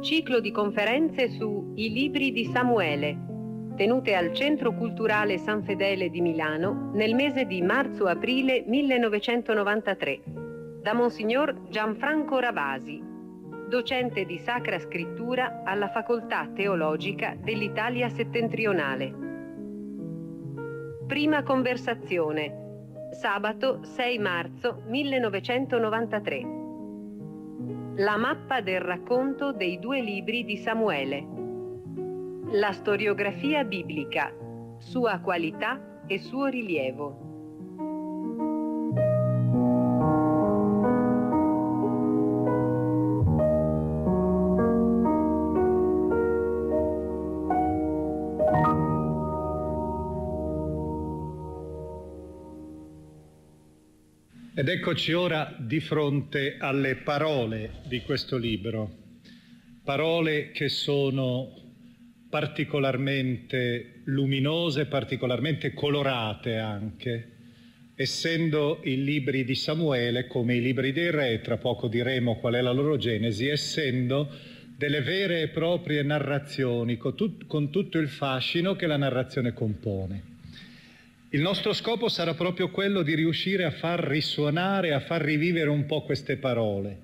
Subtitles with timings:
[0.00, 3.18] Ciclo di conferenze su I libri di Samuele,
[3.76, 10.22] tenute al Centro Culturale San Fedele di Milano nel mese di marzo-aprile 1993,
[10.80, 12.98] da Monsignor Gianfranco Ravasi,
[13.68, 19.14] docente di Sacra Scrittura alla Facoltà Teologica dell'Italia Settentrionale.
[21.06, 26.59] Prima conversazione, sabato 6 marzo 1993.
[27.96, 31.26] La mappa del racconto dei due libri di Samuele.
[32.52, 34.32] La storiografia biblica,
[34.78, 37.29] sua qualità e suo rilievo.
[54.60, 58.94] Ed eccoci ora di fronte alle parole di questo libro,
[59.82, 61.50] parole che sono
[62.28, 67.30] particolarmente luminose, particolarmente colorate anche,
[67.94, 72.60] essendo i libri di Samuele come i libri dei re, tra poco diremo qual è
[72.60, 74.28] la loro genesi, essendo
[74.76, 80.29] delle vere e proprie narrazioni con, tut- con tutto il fascino che la narrazione compone.
[81.32, 85.86] Il nostro scopo sarà proprio quello di riuscire a far risuonare, a far rivivere un
[85.86, 86.98] po' queste parole.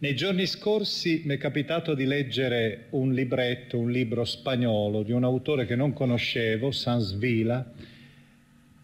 [0.00, 5.24] Nei giorni scorsi mi è capitato di leggere un libretto, un libro spagnolo di un
[5.24, 7.72] autore che non conoscevo, Sans Vila,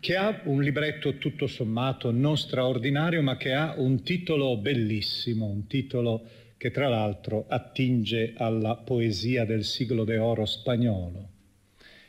[0.01, 5.67] che ha un libretto tutto sommato non straordinario, ma che ha un titolo bellissimo, un
[5.67, 6.23] titolo
[6.57, 11.33] che tra l'altro attinge alla poesia del siglo d'oro spagnolo.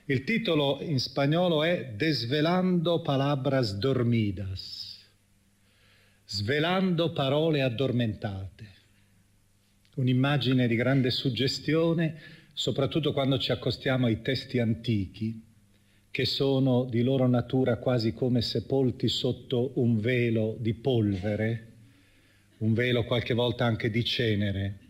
[0.08, 5.04] Il titolo in spagnolo è Desvelando palabras dormidas,
[6.26, 8.66] svelando parole addormentate.
[9.96, 12.22] Un'immagine di grande suggestione,
[12.54, 15.42] soprattutto quando ci accostiamo ai testi antichi,
[16.12, 21.72] che sono di loro natura quasi come sepolti sotto un velo di polvere,
[22.60, 24.85] un velo qualche volta anche di cenere,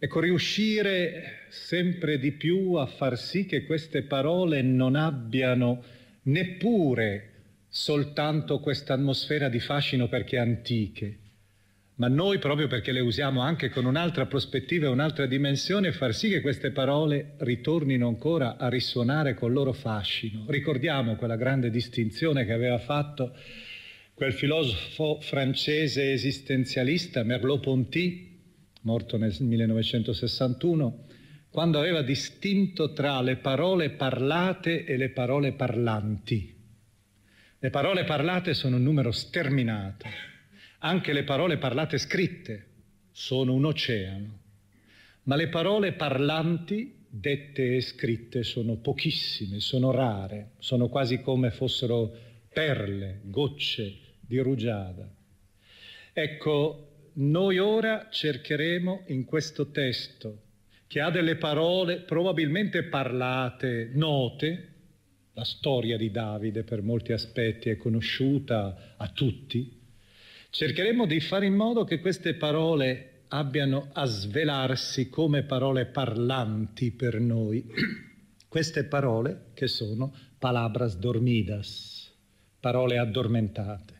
[0.00, 5.82] Ecco, riuscire sempre di più a far sì che queste parole non abbiano
[6.22, 7.32] neppure
[7.68, 11.18] soltanto questa atmosfera di fascino perché antiche,
[11.96, 16.28] ma noi proprio perché le usiamo anche con un'altra prospettiva e un'altra dimensione, far sì
[16.28, 20.44] che queste parole ritornino ancora a risuonare col loro fascino.
[20.46, 23.36] Ricordiamo quella grande distinzione che aveva fatto
[24.14, 28.27] quel filosofo francese esistenzialista Merleau-Ponty,
[28.88, 31.04] morto nel 1961,
[31.50, 36.56] quando aveva distinto tra le parole parlate e le parole parlanti.
[37.58, 40.06] Le parole parlate sono un numero sterminato,
[40.78, 42.64] anche le parole parlate scritte
[43.12, 44.38] sono un oceano,
[45.24, 52.10] ma le parole parlanti, dette e scritte, sono pochissime, sono rare, sono quasi come fossero
[52.50, 55.06] perle, gocce di rugiada.
[56.14, 56.87] Ecco,
[57.18, 60.42] noi ora cercheremo in questo testo,
[60.86, 64.74] che ha delle parole probabilmente parlate, note,
[65.32, 69.80] la storia di Davide per molti aspetti è conosciuta a tutti,
[70.50, 77.20] cercheremo di fare in modo che queste parole abbiano a svelarsi come parole parlanti per
[77.20, 77.64] noi.
[78.48, 82.10] Queste parole che sono palabras dormidas,
[82.58, 83.97] parole addormentate.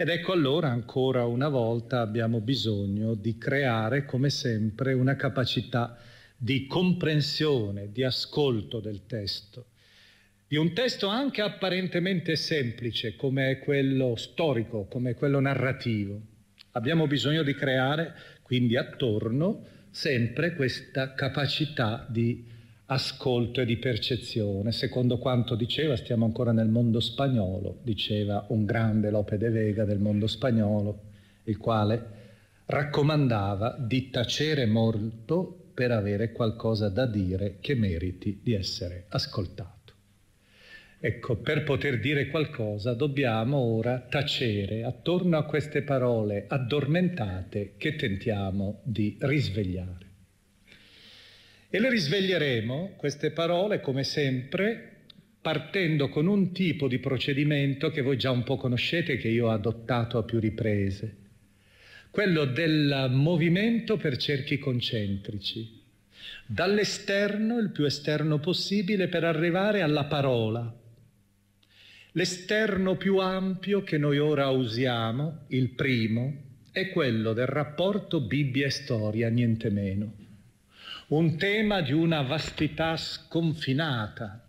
[0.00, 5.98] Ed ecco allora ancora una volta abbiamo bisogno di creare come sempre una capacità
[6.34, 9.66] di comprensione, di ascolto del testo,
[10.48, 16.18] di un testo anche apparentemente semplice come è quello storico, come è quello narrativo.
[16.70, 22.42] Abbiamo bisogno di creare quindi attorno sempre questa capacità di
[22.92, 24.72] ascolto e di percezione.
[24.72, 30.00] Secondo quanto diceva, stiamo ancora nel mondo spagnolo, diceva un grande Lope de Vega del
[30.00, 31.02] mondo spagnolo,
[31.44, 32.18] il quale
[32.66, 39.78] raccomandava di tacere molto per avere qualcosa da dire che meriti di essere ascoltato.
[40.98, 48.80] Ecco, per poter dire qualcosa dobbiamo ora tacere attorno a queste parole addormentate che tentiamo
[48.82, 50.09] di risvegliare.
[51.72, 55.02] E le risveglieremo, queste parole, come sempre,
[55.40, 59.50] partendo con un tipo di procedimento che voi già un po' conoscete, che io ho
[59.50, 61.16] adottato a più riprese,
[62.10, 65.80] quello del movimento per cerchi concentrici,
[66.44, 70.76] dall'esterno, il più esterno possibile, per arrivare alla parola.
[72.14, 78.70] L'esterno più ampio che noi ora usiamo, il primo, è quello del rapporto Bibbia e
[78.70, 80.19] storia, niente meno
[81.10, 84.46] un tema di una vastità sconfinata,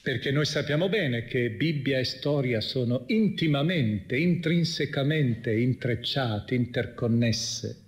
[0.00, 7.82] perché noi sappiamo bene che Bibbia e storia sono intimamente, intrinsecamente intrecciate, interconnesse.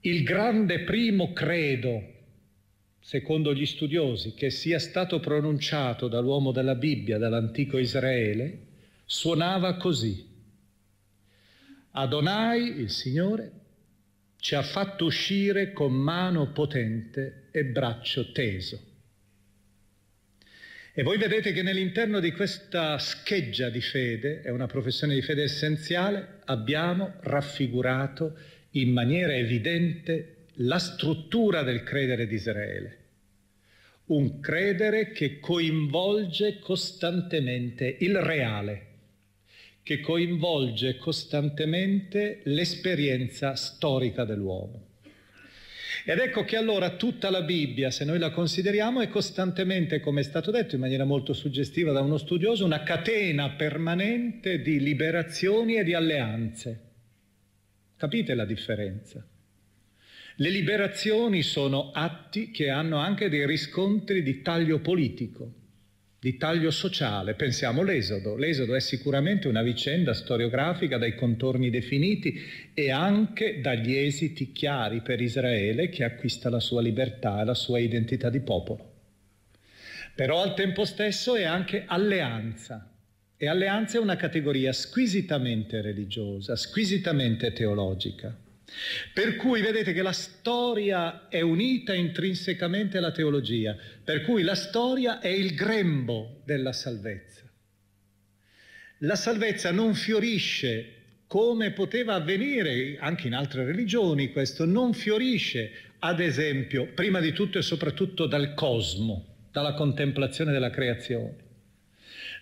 [0.00, 2.02] Il grande primo credo,
[2.98, 8.66] secondo gli studiosi, che sia stato pronunciato dall'uomo della Bibbia, dall'antico Israele,
[9.04, 10.26] suonava così.
[11.92, 13.57] Adonai, il Signore,
[14.40, 18.80] ci ha fatto uscire con mano potente e braccio teso.
[20.98, 25.44] E voi vedete che nell'interno di questa scheggia di fede, è una professione di fede
[25.44, 28.36] essenziale, abbiamo raffigurato
[28.72, 32.98] in maniera evidente la struttura del credere di Israele.
[34.06, 38.87] Un credere che coinvolge costantemente il reale,
[39.88, 44.88] che coinvolge costantemente l'esperienza storica dell'uomo.
[46.04, 50.24] Ed ecco che allora tutta la Bibbia, se noi la consideriamo, è costantemente, come è
[50.24, 55.84] stato detto in maniera molto suggestiva da uno studioso, una catena permanente di liberazioni e
[55.84, 56.80] di alleanze.
[57.96, 59.26] Capite la differenza?
[60.36, 65.54] Le liberazioni sono atti che hanno anche dei riscontri di taglio politico
[66.20, 67.34] di taglio sociale.
[67.34, 68.34] Pensiamo all'Esodo.
[68.36, 72.40] L'Esodo è sicuramente una vicenda storiografica dai contorni definiti
[72.74, 77.78] e anche dagli esiti chiari per Israele che acquista la sua libertà e la sua
[77.78, 78.96] identità di popolo.
[80.14, 82.92] Però al tempo stesso è anche alleanza.
[83.36, 88.36] E alleanza è una categoria squisitamente religiosa, squisitamente teologica.
[89.12, 95.20] Per cui vedete che la storia è unita intrinsecamente alla teologia, per cui la storia
[95.20, 97.42] è il grembo della salvezza.
[98.98, 100.94] La salvezza non fiorisce
[101.26, 107.58] come poteva avvenire anche in altre religioni, questo non fiorisce, ad esempio, prima di tutto
[107.58, 111.46] e soprattutto dal cosmo, dalla contemplazione della creazione.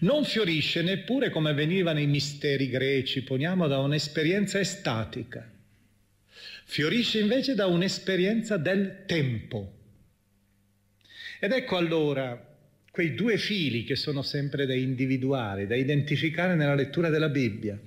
[0.01, 5.55] Non fiorisce neppure come avveniva nei misteri greci, poniamo da un'esperienza estatica
[6.69, 9.73] fiorisce invece da un'esperienza del tempo.
[11.39, 12.55] Ed ecco allora
[12.91, 17.79] quei due fili che sono sempre da individuare, da identificare nella lettura della Bibbia.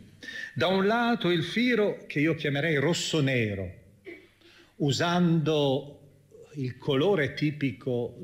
[0.54, 3.74] Da un lato il filo che io chiamerei rosso-nero,
[4.78, 6.00] usando
[6.56, 8.18] il colore tipico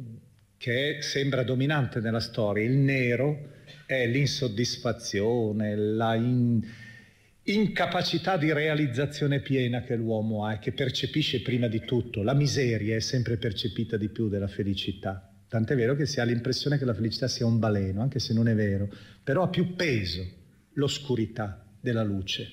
[0.57, 3.53] che sembra dominante nella storia, il nero
[3.85, 6.63] è l'insoddisfazione, la in,
[7.47, 12.23] incapacità di realizzazione piena che l'uomo ha e che percepisce prima di tutto.
[12.23, 15.31] La miseria è sempre percepita di più della felicità.
[15.47, 18.47] Tant'è vero che si ha l'impressione che la felicità sia un baleno, anche se non
[18.47, 18.89] è vero,
[19.23, 20.25] però ha più peso
[20.73, 22.51] l'oscurità della luce.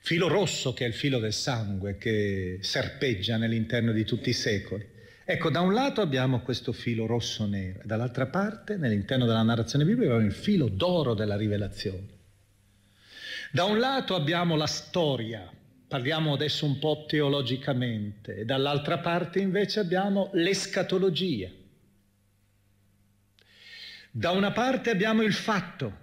[0.00, 4.84] Filo rosso che è il filo del sangue che serpeggia nell'interno di tutti i secoli.
[5.24, 10.12] Ecco, da un lato abbiamo questo filo rosso-nero, e dall'altra parte, nell'interno della narrazione biblica,
[10.12, 12.16] abbiamo il filo d'oro della rivelazione.
[13.50, 15.50] Da un lato abbiamo la storia,
[15.88, 21.48] parliamo adesso un po' teologicamente, e dall'altra parte invece abbiamo l'escatologia.
[24.10, 25.96] Da una parte abbiamo il fatto,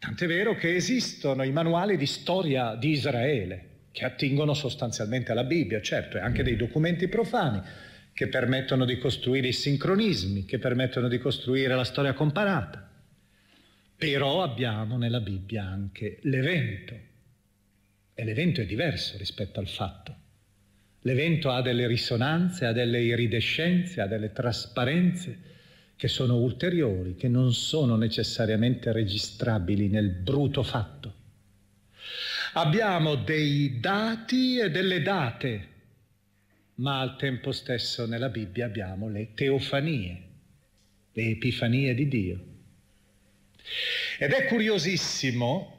[0.00, 5.80] tant'è vero che esistono i manuali di storia di Israele, che attingono sostanzialmente alla Bibbia,
[5.80, 7.62] certo, e anche dei documenti profani,
[8.12, 12.87] che permettono di costruire i sincronismi, che permettono di costruire la storia comparata.
[13.98, 16.94] Però abbiamo nella Bibbia anche l'evento.
[18.14, 20.14] E l'evento è diverso rispetto al fatto.
[21.00, 25.38] L'evento ha delle risonanze, ha delle iridescenze, ha delle trasparenze
[25.96, 31.14] che sono ulteriori, che non sono necessariamente registrabili nel bruto fatto.
[32.52, 35.68] Abbiamo dei dati e delle date,
[36.76, 40.22] ma al tempo stesso nella Bibbia abbiamo le teofanie,
[41.14, 42.47] le epifanie di Dio.
[44.18, 45.76] Ed è curiosissimo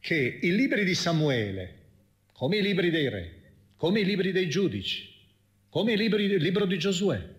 [0.00, 1.74] che i libri di Samuele,
[2.32, 3.32] come i libri dei re,
[3.76, 5.14] come i libri dei giudici,
[5.68, 7.34] come il libro, il libro di Giosuè,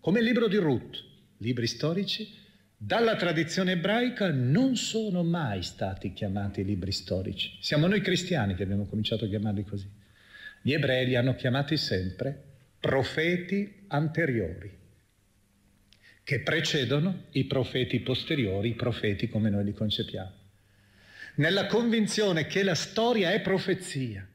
[0.00, 1.02] come il libro di Ruth,
[1.38, 2.42] libri storici,
[2.76, 7.56] dalla tradizione ebraica non sono mai stati chiamati libri storici.
[7.60, 9.88] Siamo noi cristiani che abbiamo cominciato a chiamarli così.
[10.62, 12.42] Gli ebrei li hanno chiamati sempre
[12.78, 14.82] profeti anteriori
[16.24, 20.32] che precedono i profeti posteriori, i profeti come noi li concepiamo.
[21.36, 24.26] Nella convinzione che la storia è profezia,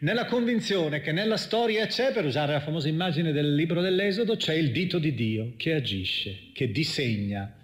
[0.00, 4.54] nella convinzione che nella storia c'è, per usare la famosa immagine del libro dell'Esodo, c'è
[4.54, 7.54] il dito di Dio che agisce, che disegna.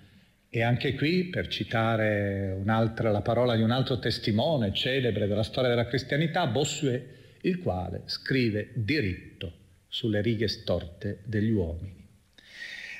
[0.48, 5.86] E anche qui, per citare la parola di un altro testimone celebre della storia della
[5.86, 7.04] cristianità, Bossuet,
[7.42, 9.52] il quale scrive diritto
[9.88, 12.05] sulle righe storte degli uomini.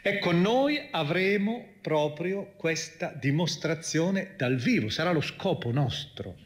[0.08, 6.36] Ecco, noi avremo proprio questa dimostrazione dal vivo, sarà lo scopo nostro.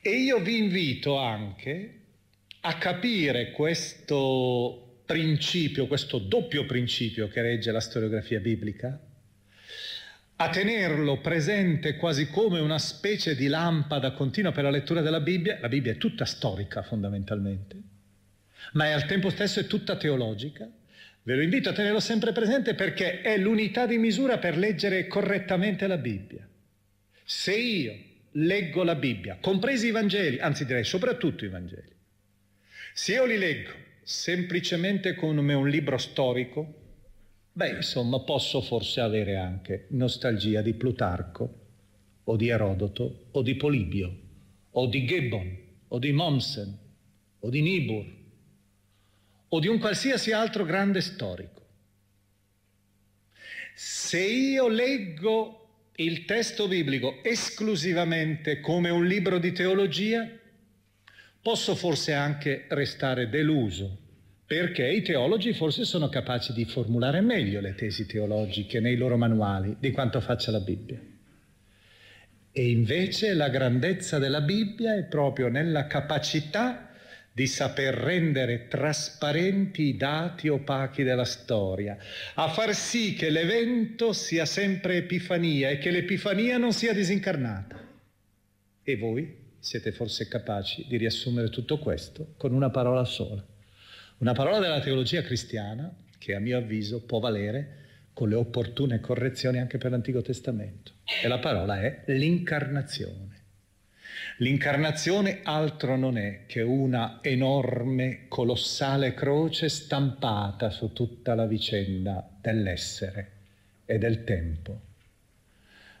[0.00, 2.00] E io vi invito anche
[2.62, 9.00] a capire questo principio, questo doppio principio che regge la storiografia biblica,
[10.34, 15.58] a tenerlo presente quasi come una specie di lampada continua per la lettura della Bibbia.
[15.60, 17.76] La Bibbia è tutta storica fondamentalmente,
[18.72, 20.68] ma è al tempo stesso è tutta teologica
[21.28, 25.86] Ve lo invito a tenerlo sempre presente perché è l'unità di misura per leggere correttamente
[25.86, 26.48] la Bibbia.
[27.22, 27.94] Se io
[28.30, 31.94] leggo la Bibbia, compresi i Vangeli, anzi direi soprattutto i Vangeli,
[32.94, 36.74] se io li leggo semplicemente come un libro storico,
[37.52, 41.66] beh, insomma, posso forse avere anche nostalgia di Plutarco,
[42.24, 44.16] o di Erodoto, o di Polibio,
[44.70, 45.58] o di Gibbon,
[45.88, 46.78] o di Mommsen,
[47.40, 48.17] o di Niebuhr,
[49.48, 51.66] o di un qualsiasi altro grande storico.
[53.74, 55.58] Se io leggo
[55.96, 60.28] il testo biblico esclusivamente come un libro di teologia,
[61.40, 63.96] posso forse anche restare deluso,
[64.46, 69.76] perché i teologi forse sono capaci di formulare meglio le tesi teologiche nei loro manuali
[69.78, 71.00] di quanto faccia la Bibbia.
[72.50, 76.87] E invece la grandezza della Bibbia è proprio nella capacità
[77.38, 81.96] di saper rendere trasparenti i dati opachi della storia,
[82.34, 87.80] a far sì che l'evento sia sempre epifania e che l'epifania non sia disincarnata.
[88.82, 93.46] E voi siete forse capaci di riassumere tutto questo con una parola sola,
[94.18, 97.76] una parola della teologia cristiana che a mio avviso può valere
[98.14, 100.90] con le opportune correzioni anche per l'Antico Testamento.
[101.22, 103.27] E la parola è l'incarnazione.
[104.40, 113.30] L'incarnazione altro non è che una enorme, colossale croce stampata su tutta la vicenda dell'essere
[113.84, 114.80] e del tempo.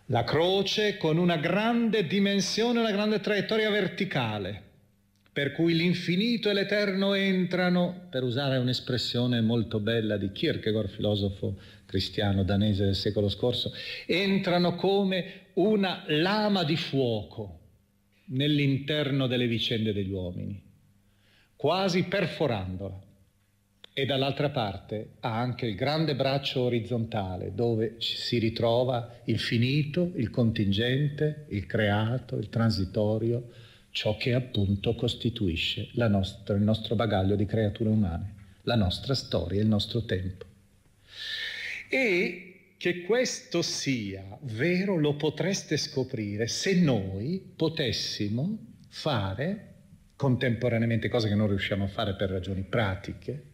[0.06, 4.62] La croce con una grande dimensione, una grande traiettoria verticale,
[5.32, 12.44] per cui l'infinito e l'eterno entrano, per usare un'espressione molto bella di Kierkegaard, filosofo cristiano
[12.44, 13.72] danese del secolo scorso,
[14.06, 17.57] entrano come una lama di fuoco
[18.28, 20.60] nell'interno delle vicende degli uomini,
[21.56, 23.06] quasi perforandola.
[23.92, 30.30] E dall'altra parte ha anche il grande braccio orizzontale dove si ritrova il finito, il
[30.30, 33.50] contingente, il creato, il transitorio,
[33.90, 39.66] ciò che appunto costituisce nostra, il nostro bagaglio di creature umane, la nostra storia, il
[39.66, 40.44] nostro tempo.
[41.88, 42.47] E
[42.78, 49.74] che questo sia vero lo potreste scoprire se noi potessimo fare
[50.16, 53.44] contemporaneamente, cose che non riusciamo a fare per ragioni pratiche,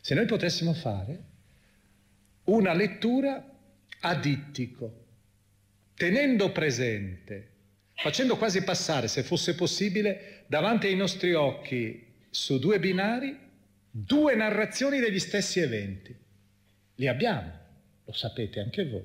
[0.00, 1.18] Se noi potessimo fare
[2.44, 3.42] una lettura
[4.00, 5.04] a dittico,
[5.94, 7.48] tenendo presente,
[7.94, 13.34] facendo quasi passare, se fosse possibile, davanti ai nostri occhi su due binari
[13.96, 16.14] due narrazioni degli stessi eventi.
[16.96, 17.63] Li abbiamo,
[18.04, 19.04] lo sapete anche voi,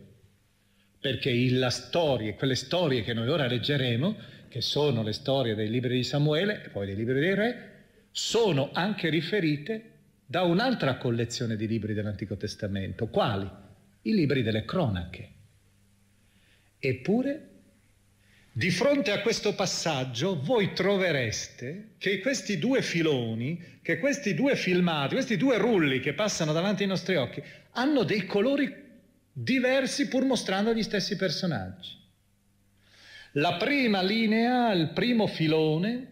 [1.00, 5.96] perché la storia, quelle storie che noi ora leggeremo, che sono le storie dei libri
[5.96, 7.70] di Samuele e poi dei libri dei re,
[8.12, 9.92] sono anche riferite
[10.26, 13.08] da un'altra collezione di libri dell'Antico Testamento.
[13.08, 13.50] Quali?
[14.02, 15.30] I libri delle cronache.
[16.80, 17.48] Eppure,
[18.52, 25.14] di fronte a questo passaggio, voi trovereste che questi due filoni, che questi due filmati,
[25.14, 27.42] questi due rulli che passano davanti ai nostri occhi,
[27.72, 28.88] hanno dei colori
[29.42, 31.98] diversi pur mostrando gli stessi personaggi.
[33.34, 36.08] La prima linea, il primo filone,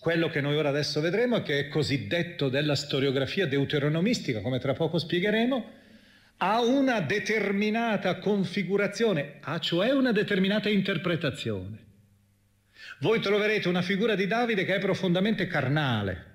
[0.00, 4.98] quello che noi ora adesso vedremo, che è cosiddetto della storiografia deuteronomistica, come tra poco
[4.98, 5.80] spiegheremo,
[6.38, 11.90] ha una determinata configurazione, ha cioè una determinata interpretazione.
[13.00, 16.30] Voi troverete una figura di Davide che è profondamente carnale,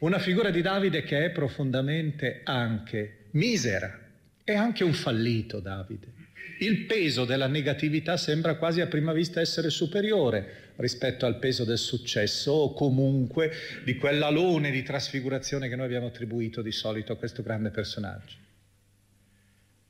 [0.00, 4.05] una figura di Davide che è profondamente anche misera,
[4.46, 6.16] è anche un fallito Davide
[6.58, 11.78] il peso della negatività sembra quasi a prima vista essere superiore rispetto al peso del
[11.78, 13.50] successo o comunque
[13.84, 18.36] di quell'alone di trasfigurazione che noi abbiamo attribuito di solito a questo grande personaggio.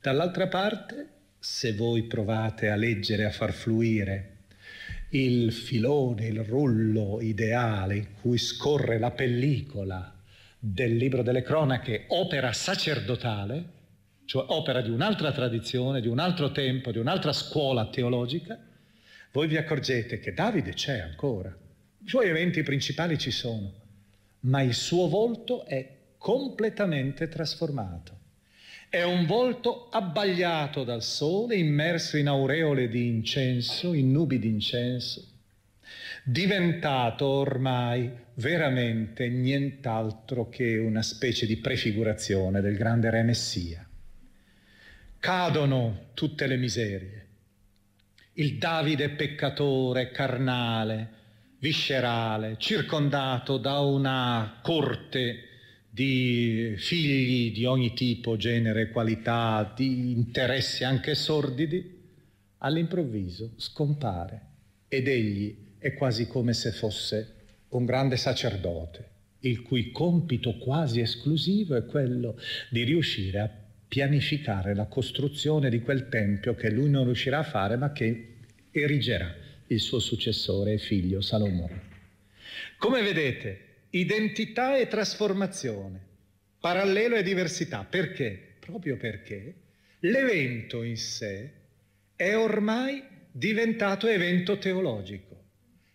[0.00, 1.08] Dall'altra parte,
[1.38, 4.32] se voi provate a leggere, a far fluire
[5.10, 10.14] il filone, il rullo ideale in cui scorre la pellicola
[10.58, 13.74] del libro delle cronache, opera sacerdotale,
[14.26, 18.58] cioè opera di un'altra tradizione, di un altro tempo, di un'altra scuola teologica,
[19.30, 23.72] voi vi accorgete che Davide c'è ancora, i suoi eventi principali ci sono,
[24.40, 28.14] ma il suo volto è completamente trasformato.
[28.88, 35.24] È un volto abbagliato dal sole, immerso in aureole di incenso, in nubi di incenso,
[36.24, 43.85] diventato ormai veramente nient'altro che una specie di prefigurazione del grande re Messia
[45.26, 47.26] cadono tutte le miserie.
[48.34, 51.08] Il Davide peccatore, carnale,
[51.58, 55.48] viscerale, circondato da una corte
[55.90, 62.04] di figli di ogni tipo, genere, qualità, di interessi anche sordidi,
[62.58, 64.40] all'improvviso scompare
[64.86, 67.34] ed egli è quasi come se fosse
[67.70, 69.08] un grande sacerdote,
[69.40, 72.38] il cui compito quasi esclusivo è quello
[72.70, 77.76] di riuscire a pianificare la costruzione di quel tempio che lui non riuscirà a fare
[77.76, 78.34] ma che
[78.70, 79.34] erigerà
[79.68, 81.94] il suo successore e figlio Salomone.
[82.78, 86.00] Come vedete, identità e trasformazione,
[86.60, 87.84] parallelo e diversità.
[87.88, 88.54] Perché?
[88.58, 89.54] Proprio perché
[90.00, 91.50] l'evento in sé
[92.14, 95.25] è ormai diventato evento teologico.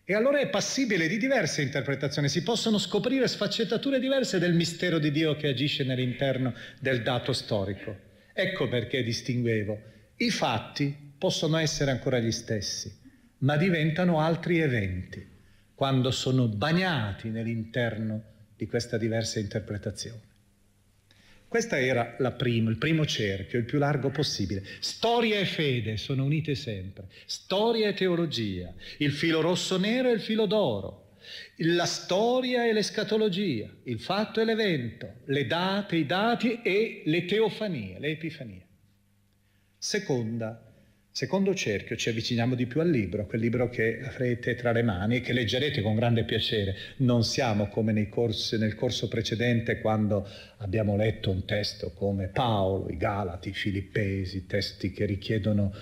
[0.04, 5.12] E allora è passibile di diverse interpretazioni, si possono scoprire sfaccettature diverse del mistero di
[5.12, 7.96] Dio che agisce nell'interno del dato storico.
[8.32, 9.80] Ecco perché distinguevo.
[10.16, 12.92] I fatti possono essere ancora gli stessi,
[13.38, 15.24] ma diventano altri eventi
[15.74, 18.22] quando sono bagnati nell'interno
[18.56, 20.30] di questa diversa interpretazione.
[21.52, 24.64] Questo era primo, il primo cerchio, il più largo possibile.
[24.80, 27.08] Storia e fede sono unite sempre.
[27.26, 28.72] Storia e teologia.
[28.96, 31.18] Il filo rosso-nero e il filo d'oro.
[31.56, 33.68] La storia e l'escatologia.
[33.82, 35.16] Il fatto e l'evento.
[35.26, 38.66] Le date, i dati e le teofanie, le epifanie.
[39.76, 40.71] Seconda
[41.14, 45.16] Secondo cerchio ci avviciniamo di più al libro, quel libro che avrete tra le mani
[45.16, 46.74] e che leggerete con grande piacere.
[46.96, 52.96] Non siamo come corsi, nel corso precedente quando abbiamo letto un testo come Paolo, i
[52.96, 55.74] Galati, i Filippesi, testi che richiedono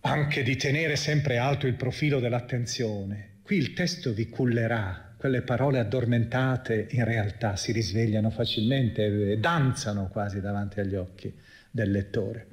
[0.00, 3.36] anche di tenere sempre alto il profilo dell'attenzione.
[3.40, 10.08] Qui il testo vi cullerà, quelle parole addormentate in realtà si risvegliano facilmente e danzano
[10.08, 11.34] quasi davanti agli occhi
[11.70, 12.47] del lettore.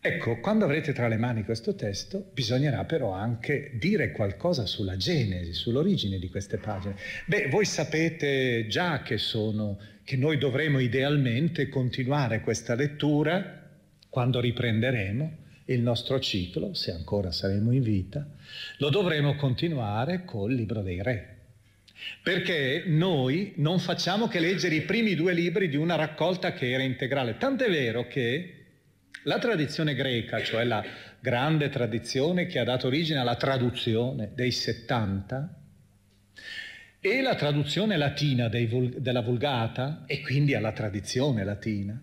[0.00, 5.52] Ecco, quando avrete tra le mani questo testo, bisognerà però anche dire qualcosa sulla genesi,
[5.52, 6.94] sull'origine di queste pagine.
[7.26, 13.68] Beh, voi sapete già che sono che noi dovremo idealmente continuare questa lettura
[14.08, 18.26] quando riprenderemo il nostro ciclo, se ancora saremo in vita,
[18.78, 21.36] lo dovremo continuare col libro dei re.
[22.22, 26.84] Perché noi non facciamo che leggere i primi due libri di una raccolta che era
[26.84, 27.36] integrale.
[27.36, 28.57] Tant'è vero che
[29.28, 30.82] la tradizione greca, cioè la
[31.20, 35.54] grande tradizione che ha dato origine alla traduzione dei 70,
[36.98, 42.00] e la traduzione latina vul- della Vulgata, e quindi alla tradizione latina,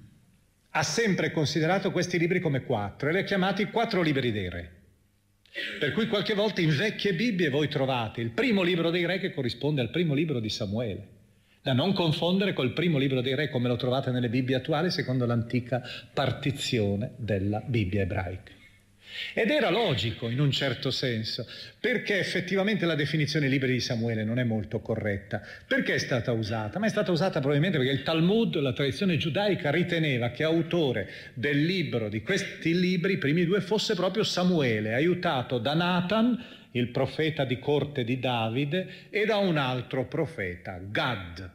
[0.70, 4.72] ha sempre considerato questi libri come quattro e li ha chiamati quattro libri dei re.
[5.80, 9.34] Per cui qualche volta in vecchie Bibbie voi trovate il primo libro dei re che
[9.34, 11.08] corrisponde al primo libro di Samuele,
[11.66, 15.26] da non confondere col primo libro dei re come lo trovate nelle Bibbie attuali secondo
[15.26, 15.82] l'antica
[16.14, 18.52] partizione della Bibbia ebraica.
[19.34, 21.48] Ed era logico in un certo senso,
[21.80, 25.42] perché effettivamente la definizione libri di Samuele non è molto corretta.
[25.66, 26.78] Perché è stata usata?
[26.78, 31.66] Ma è stata usata probabilmente perché il Talmud, la tradizione giudaica, riteneva che autore del
[31.66, 36.44] libro di questi libri, i primi due, fosse proprio Samuele, aiutato da Nathan,
[36.76, 41.52] il profeta di corte di Davide, e da un altro profeta, Gad.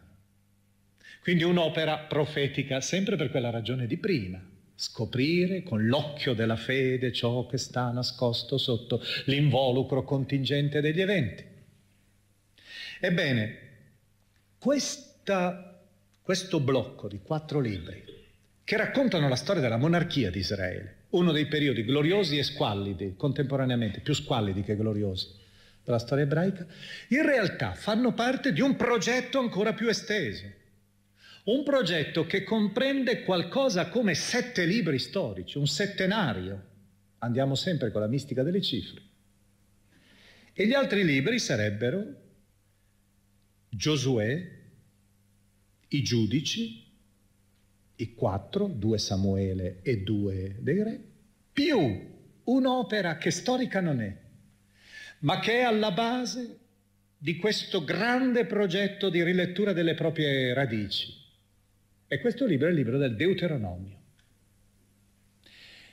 [1.22, 4.42] Quindi un'opera profetica, sempre per quella ragione di prima
[4.80, 11.44] scoprire con l'occhio della fede ciò che sta nascosto sotto l'involucro contingente degli eventi.
[12.98, 13.58] Ebbene,
[14.58, 15.84] questa,
[16.22, 18.02] questo blocco di quattro libri
[18.64, 24.00] che raccontano la storia della monarchia di Israele, uno dei periodi gloriosi e squallidi, contemporaneamente
[24.00, 25.28] più squallidi che gloriosi
[25.84, 26.66] della storia ebraica,
[27.08, 30.58] in realtà fanno parte di un progetto ancora più esteso
[31.44, 36.68] un progetto che comprende qualcosa come sette libri storici, un settenario.
[37.18, 39.02] Andiamo sempre con la mistica delle cifre.
[40.52, 42.28] E gli altri libri sarebbero
[43.68, 44.58] Giosuè,
[45.88, 46.89] i giudici,
[48.00, 51.00] i quattro, due Samuele e due dei re,
[51.52, 52.08] più
[52.44, 54.16] un'opera che storica non è,
[55.20, 56.58] ma che è alla base
[57.18, 61.14] di questo grande progetto di rilettura delle proprie radici,
[62.08, 63.98] e questo libro è il libro del Deuteronomio.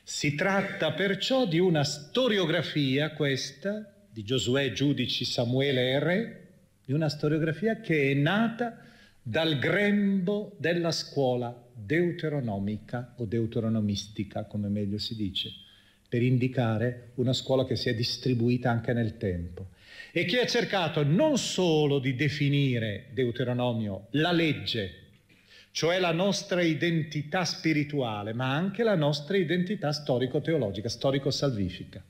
[0.04, 6.48] Si tratta perciò di una storiografia, questa, di Giosuè, Giudici, Samuele e Re,
[6.86, 8.87] di una storiografia che è nata
[9.30, 15.52] dal grembo della scuola deuteronomica o deuteronomistica, come meglio si dice,
[16.08, 19.72] per indicare una scuola che si è distribuita anche nel tempo
[20.14, 25.02] e che ha cercato non solo di definire Deuteronomio la legge
[25.72, 32.04] cioè la nostra identità spirituale, ma anche la nostra identità storico-teologica, storico-salvifica.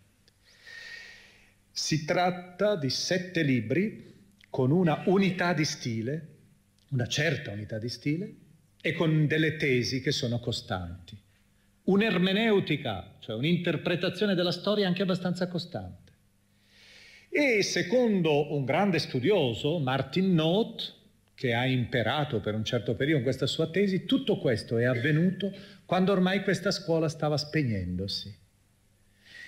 [1.69, 4.13] Si tratta di sette libri
[4.49, 6.36] con una unità di stile,
[6.89, 8.35] una certa unità di stile,
[8.81, 11.17] e con delle tesi che sono costanti.
[11.83, 16.11] Un'ermeneutica, cioè un'interpretazione della storia anche abbastanza costante.
[17.29, 20.93] E secondo un grande studioso, Martin Noth,
[21.33, 25.53] che ha imperato per un certo periodo questa sua tesi, tutto questo è avvenuto
[25.85, 28.35] quando ormai questa scuola stava spegnendosi.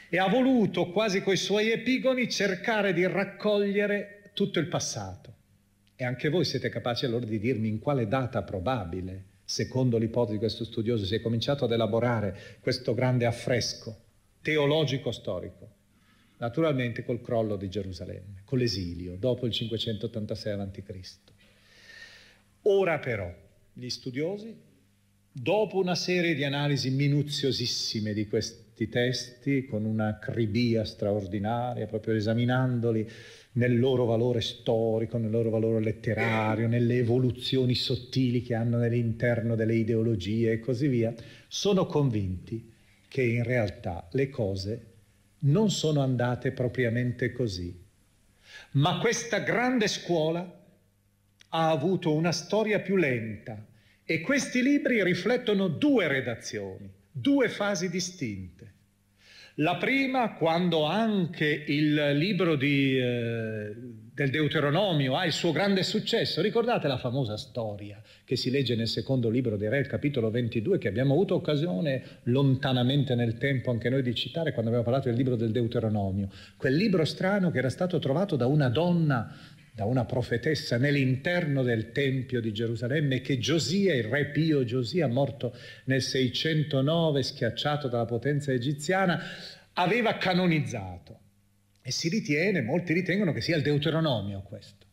[0.10, 5.36] E ha voluto, quasi coi suoi epigoni, cercare di raccogliere tutto il passato.
[6.02, 10.40] E anche voi siete capaci allora di dirmi in quale data probabile, secondo l'ipotesi di
[10.40, 14.04] questo studioso, si è cominciato ad elaborare questo grande affresco
[14.42, 15.70] teologico-storico.
[16.38, 21.18] Naturalmente col crollo di Gerusalemme, con l'esilio, dopo il 586 a.C.
[22.62, 23.30] Ora però
[23.74, 24.56] gli studiosi,
[25.30, 33.06] dopo una serie di analisi minuziosissime di questi testi, con un'acribia straordinaria, proprio esaminandoli
[33.54, 39.76] nel loro valore storico, nel loro valore letterario, nelle evoluzioni sottili che hanno nell'interno delle
[39.76, 41.14] ideologie e così via,
[41.48, 42.72] sono convinti
[43.08, 44.86] che in realtà le cose
[45.40, 47.76] non sono andate propriamente così.
[48.72, 50.58] Ma questa grande scuola
[51.50, 53.66] ha avuto una storia più lenta
[54.04, 58.74] e questi libri riflettono due redazioni, due fasi distinte.
[59.62, 63.76] La prima, quando anche il libro di, eh,
[64.14, 68.88] del Deuteronomio ha il suo grande successo, ricordate la famosa storia che si legge nel
[68.88, 73.90] secondo libro dei Re, il capitolo 22, che abbiamo avuto occasione lontanamente nel tempo anche
[73.90, 77.70] noi di citare quando abbiamo parlato del libro del Deuteronomio, quel libro strano che era
[77.70, 79.30] stato trovato da una donna
[79.80, 85.56] da una profetessa nell'interno del Tempio di Gerusalemme che Giosia, il re Pio Giosia, morto
[85.86, 89.24] nel 609, schiacciato dalla potenza egiziana,
[89.76, 91.20] aveva canonizzato.
[91.82, 94.86] E si ritiene, molti ritengono che sia il Deuteronomio questo.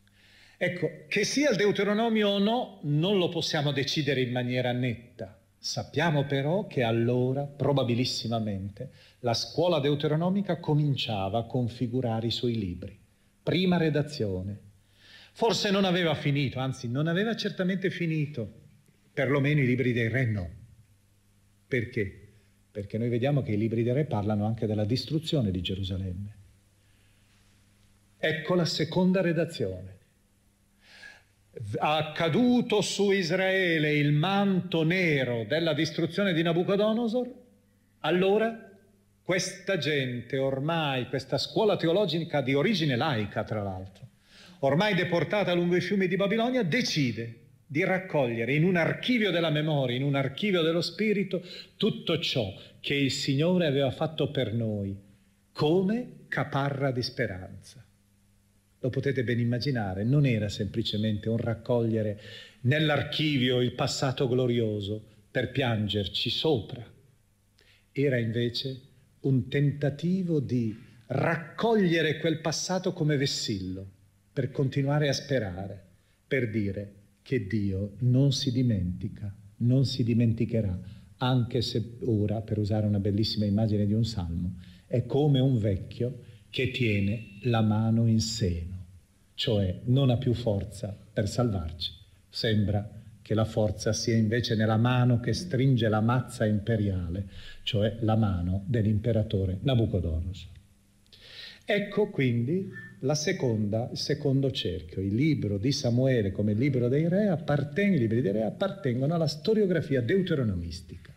[0.55, 5.37] Ecco, che sia il Deuteronomio o no, non lo possiamo decidere in maniera netta.
[5.57, 12.97] Sappiamo però che allora, probabilissimamente, la scuola deuteronomica cominciava a configurare i suoi libri.
[13.43, 14.66] Prima redazione,
[15.37, 18.51] Forse non aveva finito, anzi non aveva certamente finito,
[19.13, 20.49] perlomeno i libri dei re no.
[21.67, 22.29] Perché?
[22.71, 26.35] Perché noi vediamo che i libri dei re parlano anche della distruzione di Gerusalemme.
[28.17, 29.97] Ecco la seconda redazione.
[31.77, 37.31] ha caduto su Israele il manto nero della distruzione di Nabucodonosor,
[37.99, 38.71] allora
[39.21, 44.07] questa gente ormai, questa scuola teologica di origine laica tra l'altro,
[44.59, 49.97] ormai deportata lungo i fiumi di Babilonia, decide di raccogliere in un archivio della memoria,
[49.97, 51.43] in un archivio dello spirito,
[51.75, 54.97] tutto ciò che il Signore aveva fatto per noi
[55.51, 57.83] come caparra di speranza.
[58.79, 62.19] Lo potete ben immaginare, non era semplicemente un raccogliere
[62.61, 66.85] nell'archivio il passato glorioso per piangerci sopra,
[67.91, 68.81] era invece
[69.21, 70.75] un tentativo di
[71.07, 73.95] raccogliere quel passato come vessillo
[74.37, 75.83] per continuare a sperare,
[76.27, 80.79] per dire che Dio non si dimentica, non si dimenticherà,
[81.17, 86.19] anche se ora, per usare una bellissima immagine di un salmo, è come un vecchio
[86.51, 88.85] che tiene la mano in seno,
[89.33, 91.93] cioè non ha più forza per salvarci.
[92.29, 92.87] Sembra
[93.23, 97.27] che la forza sia invece nella mano che stringe la mazza imperiale,
[97.63, 100.56] cioè la mano dell'imperatore Nabucodonosor.
[101.69, 102.71] Ecco quindi
[103.13, 105.01] seconda, il secondo cerchio.
[105.01, 109.27] Il libro di Samuele come libro dei re appartengono, i libri dei re appartengono alla
[109.27, 111.13] storiografia deuteronomistica,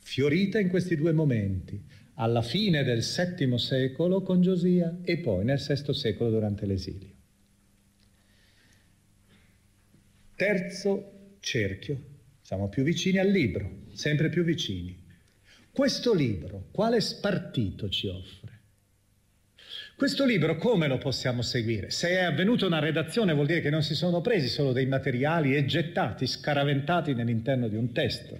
[0.00, 1.80] fiorita in questi due momenti,
[2.14, 7.12] alla fine del VII secolo con Giosia e poi nel VI secolo durante l'esilio.
[10.34, 12.02] Terzo cerchio,
[12.42, 15.02] siamo più vicini al libro, sempre più vicini.
[15.70, 18.53] Questo libro, quale spartito ci offre?
[19.96, 21.88] Questo libro come lo possiamo seguire?
[21.90, 25.54] Se è avvenuta una redazione vuol dire che non si sono presi solo dei materiali
[25.54, 28.36] e gettati, scaraventati nell'interno di un testo.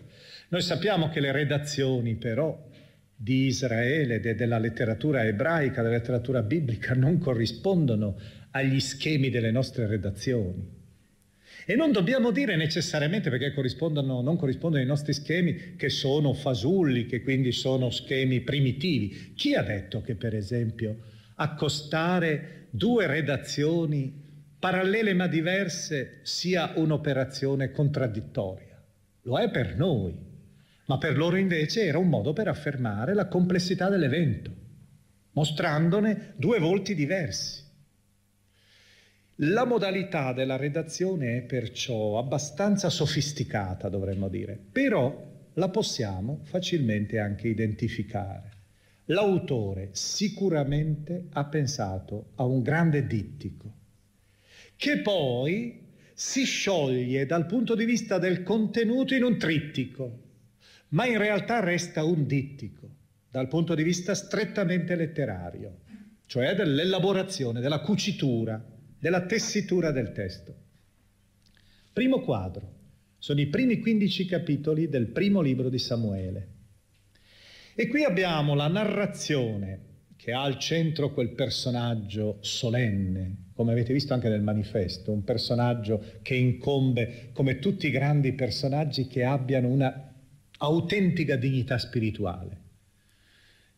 [0.49, 2.61] Noi sappiamo che le redazioni però
[3.15, 8.19] di Israele, de, della letteratura ebraica, della letteratura biblica, non corrispondono
[8.51, 10.83] agli schemi delle nostre redazioni.
[11.67, 17.07] E non dobbiamo dire necessariamente perché corrispondono, non corrispondono ai nostri schemi che sono fasulli,
[17.07, 19.35] che quindi sono schemi primitivi.
[19.37, 24.23] Chi ha detto che per esempio accostare due redazioni
[24.59, 28.83] parallele ma diverse sia un'operazione contraddittoria?
[29.23, 30.15] Lo è per noi,
[30.87, 34.51] ma per loro invece era un modo per affermare la complessità dell'evento,
[35.33, 37.63] mostrandone due volti diversi.
[39.39, 47.49] La modalità della redazione è perciò abbastanza sofisticata, dovremmo dire, però la possiamo facilmente anche
[47.49, 48.54] identificare.
[49.07, 53.73] L'autore sicuramente ha pensato a un grande dittico,
[54.77, 55.83] che poi
[56.15, 60.23] si scioglie dal punto di vista del contenuto in un trittico,
[60.89, 62.89] ma in realtà resta un dittico
[63.29, 65.81] dal punto di vista strettamente letterario,
[66.27, 68.73] cioè dell'elaborazione, della cucitura
[69.05, 70.55] della tessitura del testo.
[71.93, 72.73] Primo quadro.
[73.19, 76.54] Sono i primi 15 capitoli del primo libro di Samuele.
[77.77, 79.81] E qui abbiamo la narrazione
[80.15, 86.03] che ha al centro quel personaggio solenne, come avete visto anche nel manifesto, un personaggio
[86.23, 90.13] che incombe, come tutti i grandi personaggi, che abbiano una
[90.59, 92.61] autentica dignità spirituale,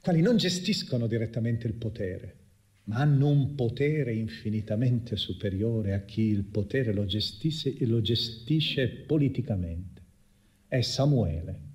[0.03, 2.37] quali non gestiscono direttamente il potere,
[2.85, 10.03] ma hanno un potere infinitamente superiore a chi il potere lo gestisce lo gestisce politicamente.
[10.69, 11.66] È Samuele.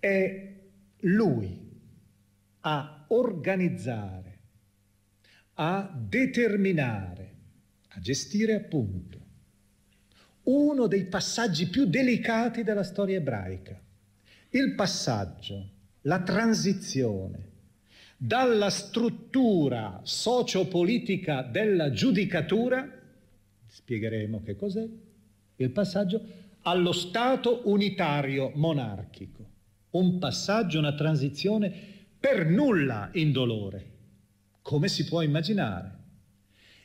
[0.00, 0.56] È
[1.02, 1.70] lui
[2.60, 4.38] a organizzare,
[5.54, 7.34] a determinare,
[7.90, 9.18] a gestire appunto
[10.44, 13.80] uno dei passaggi più delicati della storia ebraica.
[14.50, 15.70] Il passaggio,
[16.02, 17.48] la transizione
[18.16, 22.86] dalla struttura sociopolitica della giudicatura,
[23.66, 24.86] spiegheremo che cos'è,
[25.56, 26.22] il passaggio
[26.62, 29.49] allo Stato unitario monarchico.
[29.90, 31.72] Un passaggio, una transizione
[32.18, 33.84] per nulla indolore,
[34.62, 35.98] come si può immaginare.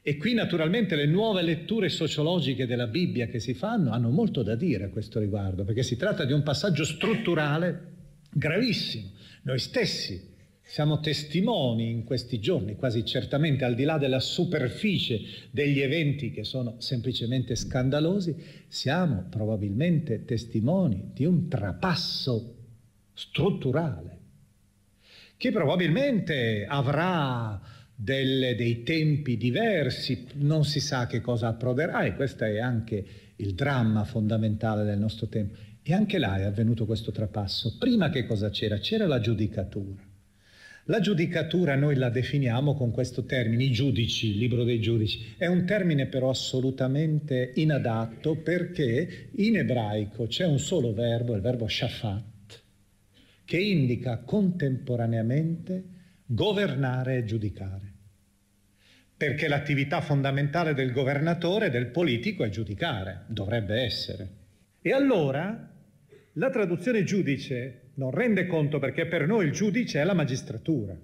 [0.02, 4.56] E qui naturalmente le nuove letture sociologiche della Bibbia che si fanno hanno molto da
[4.56, 7.94] dire a questo riguardo, perché si tratta di un passaggio strutturale
[8.32, 9.10] gravissimo.
[9.44, 10.34] Noi stessi
[10.68, 16.44] siamo testimoni in questi giorni, quasi certamente al di là della superficie degli eventi che
[16.44, 18.36] sono semplicemente scandalosi,
[18.68, 22.54] siamo probabilmente testimoni di un trapasso
[23.15, 24.19] strutturale
[25.38, 27.60] che probabilmente avrà
[27.95, 33.06] delle, dei tempi diversi, non si sa che cosa approderà e questo è anche
[33.38, 35.56] il dramma fondamentale del nostro tempo.
[35.82, 37.78] E anche là è avvenuto questo trapasso.
[37.78, 38.78] Prima che cosa c'era?
[38.78, 40.01] C'era la giudicatura
[40.86, 45.36] La giudicatura noi la definiamo con questo termine, i giudici, il libro dei giudici.
[45.38, 51.67] È un termine però assolutamente inadatto perché in ebraico c'è un solo verbo, il verbo
[51.67, 52.23] shafat,
[53.45, 55.84] che indica contemporaneamente
[56.25, 57.93] governare e giudicare.
[59.15, 64.29] Perché l'attività fondamentale del governatore, del politico, è giudicare, dovrebbe essere.
[64.81, 65.71] E allora
[66.34, 70.97] la traduzione giudice non rende conto perché per noi il giudice è la magistratura,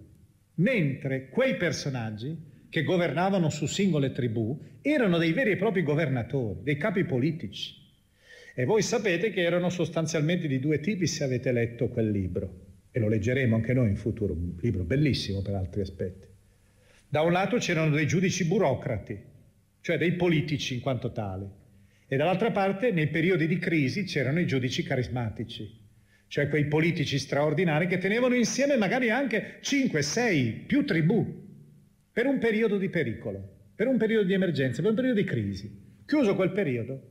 [0.55, 6.77] mentre quei personaggi che governavano su singole tribù erano dei veri e propri governatori, dei
[6.77, 7.80] capi politici.
[8.53, 12.99] E voi sapete che erano sostanzialmente di due tipi se avete letto quel libro, e
[12.99, 16.27] lo leggeremo anche noi in futuro, un libro bellissimo per altri aspetti.
[17.07, 19.17] Da un lato c'erano dei giudici burocrati,
[19.79, 21.45] cioè dei politici in quanto tali,
[22.07, 25.79] e dall'altra parte nei periodi di crisi c'erano i giudici carismatici,
[26.27, 31.25] cioè quei politici straordinari che tenevano insieme magari anche 5, 6, più tribù,
[32.11, 35.69] per un periodo di pericolo, per un periodo di emergenza, per un periodo di crisi.
[36.05, 37.10] Chiuso quel periodo,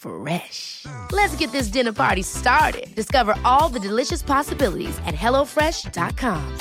[0.00, 0.86] Fresh.
[1.12, 2.86] Let's get this dinner party started.
[2.94, 6.56] Discover all the delicious possibilities at hellofresh.com.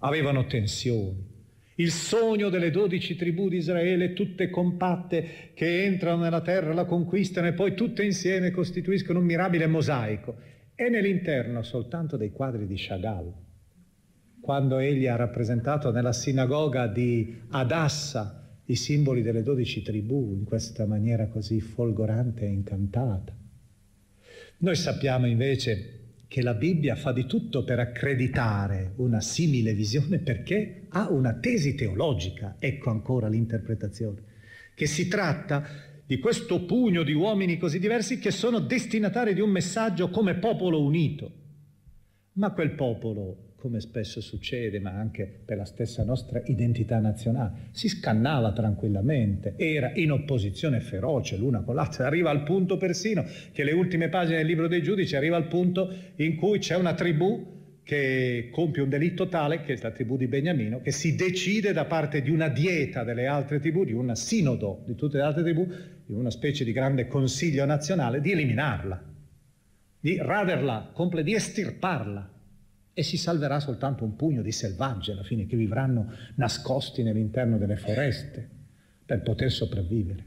[0.00, 1.28] Avevano tensioni.
[1.76, 7.46] Il sogno delle dodici tribù di Israele, tutte compatte, che entrano nella terra, la conquistano
[7.46, 10.36] e poi tutte insieme costituiscono un mirabile mosaico.
[10.74, 13.32] E nell'interno soltanto dei quadri di Chagall.
[14.42, 18.39] Quando egli ha rappresentato nella sinagoga di Adassa
[18.70, 23.36] i simboli delle dodici tribù in questa maniera così folgorante e incantata.
[24.58, 30.86] Noi sappiamo invece che la Bibbia fa di tutto per accreditare una simile visione perché
[30.90, 34.22] ha una tesi teologica, ecco ancora l'interpretazione,
[34.76, 35.66] che si tratta
[36.06, 40.80] di questo pugno di uomini così diversi che sono destinatari di un messaggio come popolo
[40.80, 41.32] unito.
[42.34, 47.88] Ma quel popolo come spesso succede, ma anche per la stessa nostra identità nazionale, si
[47.88, 53.72] scannava tranquillamente, era in opposizione feroce l'una con l'altra, arriva al punto persino che le
[53.72, 58.48] ultime pagine del libro dei giudici arriva al punto in cui c'è una tribù che
[58.50, 62.22] compie un delitto tale, che è la tribù di Beniamino, che si decide da parte
[62.22, 65.66] di una dieta delle altre tribù, di un sinodo di tutte le altre tribù,
[66.06, 69.04] di una specie di grande consiglio nazionale, di eliminarla,
[70.00, 70.92] di raderla,
[71.22, 72.38] di estirparla
[72.92, 77.76] e si salverà soltanto un pugno di selvaggi alla fine che vivranno nascosti nell'interno delle
[77.76, 78.48] foreste
[79.06, 80.24] per poter sopravvivere.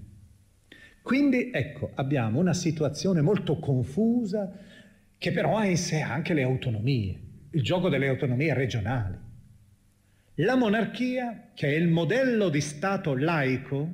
[1.01, 4.51] Quindi ecco, abbiamo una situazione molto confusa
[5.17, 7.19] che però ha in sé anche le autonomie,
[7.51, 9.17] il gioco delle autonomie regionali.
[10.37, 13.91] La monarchia, che è il modello di Stato laico,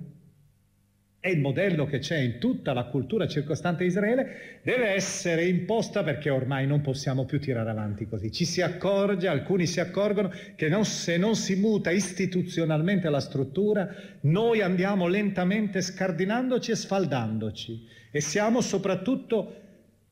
[1.21, 6.29] è il modello che c'è in tutta la cultura circostante Israele, deve essere imposta perché
[6.29, 8.31] ormai non possiamo più tirare avanti così.
[8.31, 13.93] Ci si accorge, alcuni si accorgono che non, se non si muta istituzionalmente la struttura,
[14.21, 19.55] noi andiamo lentamente scardinandoci e sfaldandoci e siamo soprattutto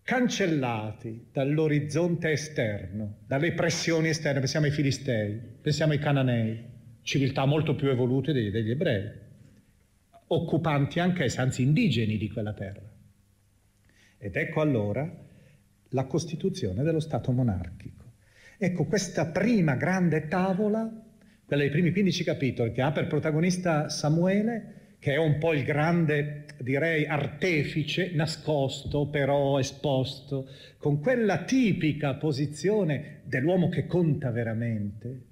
[0.03, 4.39] cancellati dall'orizzonte esterno, dalle pressioni esterne.
[4.39, 6.65] Pensiamo ai Filistei, pensiamo ai Cananei,
[7.01, 9.25] civiltà molto più evolute degli, degli ebrei
[10.27, 12.89] occupanti anch'essi, anzi indigeni di quella terra.
[14.17, 15.25] Ed ecco allora
[15.89, 18.13] la costituzione dello Stato monarchico.
[18.57, 20.89] Ecco questa prima grande tavola,
[21.45, 25.63] quella dei primi 15 capitoli, che ha per protagonista Samuele, che è un po' il
[25.63, 35.25] grande, direi, artefice, nascosto, però esposto, con quella tipica posizione dell'uomo che conta veramente,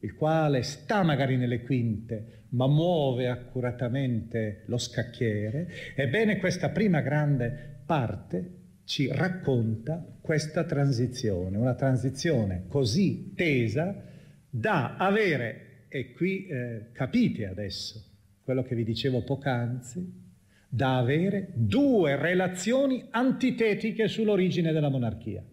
[0.00, 7.80] il quale sta magari nelle quinte, ma muove accuratamente lo scacchiere, ebbene questa prima grande
[7.86, 14.02] parte ci racconta questa transizione, una transizione così tesa
[14.48, 18.04] da avere, e qui eh, capite adesso
[18.42, 20.20] quello che vi dicevo poc'anzi,
[20.68, 25.44] da avere due relazioni antitetiche sull'origine della monarchia.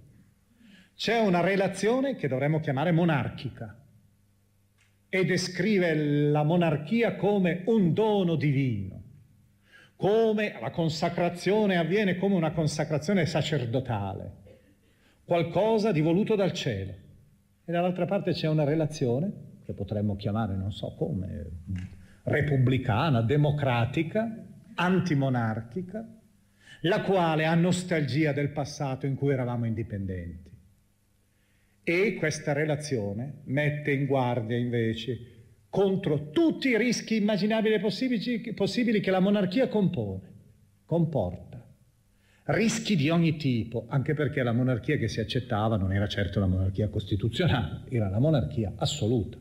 [0.95, 3.77] C'è una relazione che dovremmo chiamare monarchica
[5.09, 9.01] e descrive la monarchia come un dono divino,
[9.95, 14.31] come la consacrazione avviene come una consacrazione sacerdotale,
[15.25, 16.93] qualcosa di voluto dal cielo.
[17.65, 19.31] E dall'altra parte c'è una relazione,
[19.65, 21.45] che potremmo chiamare, non so come,
[22.23, 24.45] repubblicana, democratica,
[24.75, 26.07] antimonarchica,
[26.81, 30.49] la quale ha nostalgia del passato in cui eravamo indipendenti.
[31.89, 38.99] E questa relazione mette in guardia invece contro tutti i rischi immaginabili e possibili, possibili
[38.99, 40.21] che la monarchia compone,
[40.85, 41.65] comporta.
[42.43, 46.45] Rischi di ogni tipo, anche perché la monarchia che si accettava non era certo la
[46.45, 49.39] monarchia costituzionale, era la monarchia assoluta.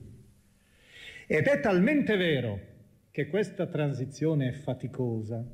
[1.27, 2.61] Ed è talmente vero
[3.11, 5.47] che questa transizione è faticosa,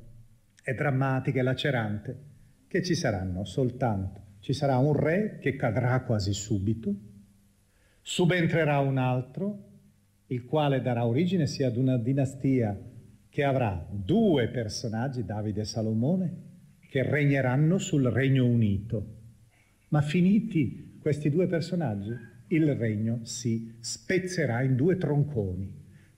[0.63, 2.17] è drammatica, è lacerante,
[2.69, 6.93] che ci saranno soltanto, ci sarà un re che cadrà quasi subito,
[7.99, 9.69] subentrerà un altro,
[10.27, 12.79] il quale darà origine sia ad una dinastia
[13.27, 16.33] che avrà due personaggi, Davide e Salomone,
[16.87, 19.13] che regneranno sul Regno Unito.
[19.87, 22.15] Ma finiti questi due personaggi,
[22.49, 25.73] il regno si spezzerà in due tronconi.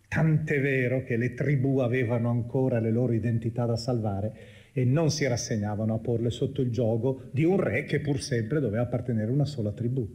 [0.05, 4.35] Tant'è vero che le tribù avevano ancora le loro identità da salvare
[4.77, 8.59] e non si rassegnavano a porle sotto il gioco di un re che pur sempre
[8.59, 10.07] doveva appartenere a una sola tribù,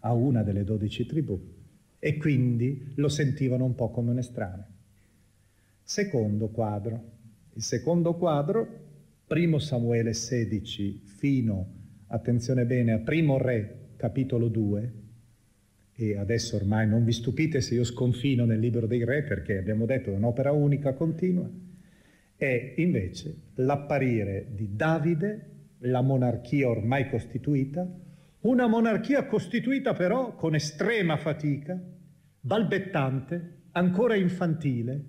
[0.00, 1.40] a una delle dodici tribù
[1.98, 4.66] e quindi lo sentivano un po' come un estraneo.
[5.82, 7.02] Secondo quadro.
[7.54, 8.68] Il secondo quadro,
[9.26, 11.66] primo Samuele 16 fino,
[12.08, 14.92] attenzione bene, a primo re, capitolo 2,
[15.94, 19.86] e adesso ormai non vi stupite se io sconfino nel libro dei re perché abbiamo
[19.86, 21.50] detto è un'opera unica continua,
[22.40, 25.48] è invece l'apparire di Davide,
[25.80, 27.86] la monarchia ormai costituita,
[28.40, 31.78] una monarchia costituita però con estrema fatica,
[32.40, 35.04] balbettante, ancora infantile,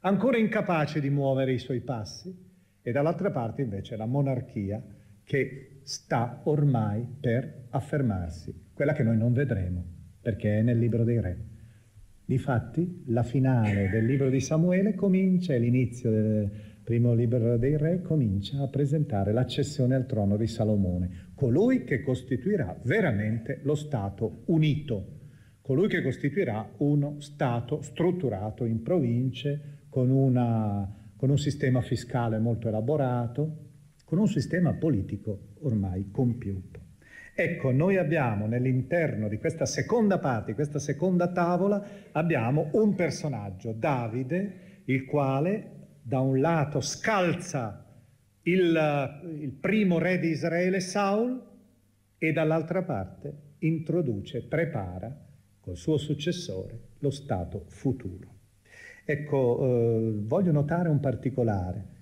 [0.00, 2.36] ancora incapace di muovere i suoi passi,
[2.82, 4.82] e dall'altra parte invece la monarchia
[5.22, 9.84] che sta ormai per affermarsi, quella che noi non vedremo,
[10.20, 11.44] perché è nel libro dei re.
[12.28, 16.50] Difatti, la finale del libro di Samuele comincia, l'inizio del
[16.82, 22.76] primo libro dei re comincia a presentare l'accessione al trono di Salomone, colui che costituirà
[22.82, 25.18] veramente lo Stato unito,
[25.60, 32.66] colui che costituirà uno Stato strutturato in province con, una, con un sistema fiscale molto
[32.66, 33.66] elaborato,
[34.04, 36.85] con un sistema politico ormai compiuto.
[37.38, 44.82] Ecco, noi abbiamo nell'interno di questa seconda parte, questa seconda tavola, abbiamo un personaggio, Davide,
[44.86, 47.84] il quale da un lato scalza
[48.44, 51.38] il, il primo re di Israele, Saul,
[52.16, 55.14] e dall'altra parte introduce, prepara
[55.60, 58.34] col suo successore lo stato futuro.
[59.04, 61.95] Ecco, eh, voglio notare un particolare.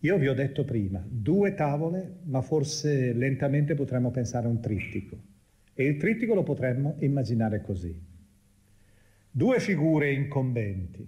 [0.00, 5.18] Io vi ho detto prima, due tavole, ma forse lentamente potremmo pensare a un trittico.
[5.74, 7.94] E il trittico lo potremmo immaginare così.
[9.30, 11.06] Due figure incombenti.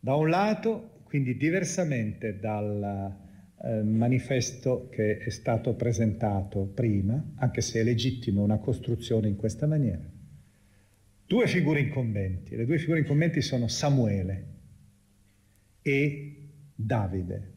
[0.00, 3.16] Da un lato quindi diversamente dal
[3.62, 9.68] eh, manifesto che è stato presentato prima, anche se è legittimo una costruzione in questa
[9.68, 10.02] maniera,
[11.24, 12.56] due figure incombenti.
[12.56, 14.46] Le due figure incombenti sono Samuele
[15.82, 16.33] e
[16.74, 17.52] Davide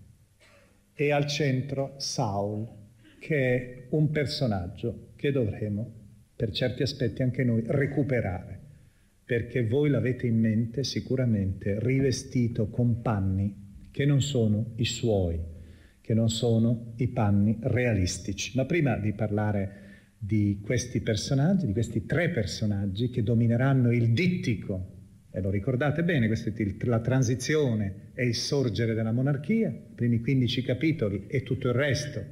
[0.94, 2.68] e al centro Saul,
[3.20, 5.92] che è un personaggio che dovremo,
[6.36, 8.58] per certi aspetti anche noi, recuperare
[9.28, 15.38] perché voi l'avete in mente sicuramente rivestito con panni che non sono i suoi,
[16.00, 18.56] che non sono i panni realistici.
[18.56, 19.86] Ma prima di parlare
[20.18, 24.97] di questi personaggi, di questi tre personaggi che domineranno il dittico,
[25.38, 30.20] e lo ricordate bene, questa è la transizione e il sorgere della monarchia, i primi
[30.20, 32.24] 15 capitoli e tutto il resto,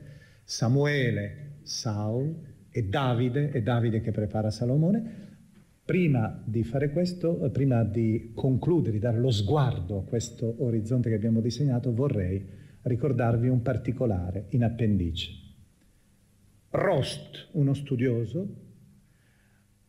[0.43, 2.36] Samuele, Saul
[2.72, 5.24] e Davide, e Davide che prepara Salomone,
[5.86, 11.10] Prima di fare questo, eh, prima di concludere, di dare lo sguardo a questo orizzonte
[11.10, 12.43] che abbiamo disegnato, vorrei
[12.82, 15.32] ricordarvi un particolare in appendice.
[16.72, 18.64] Rost, uno studioso,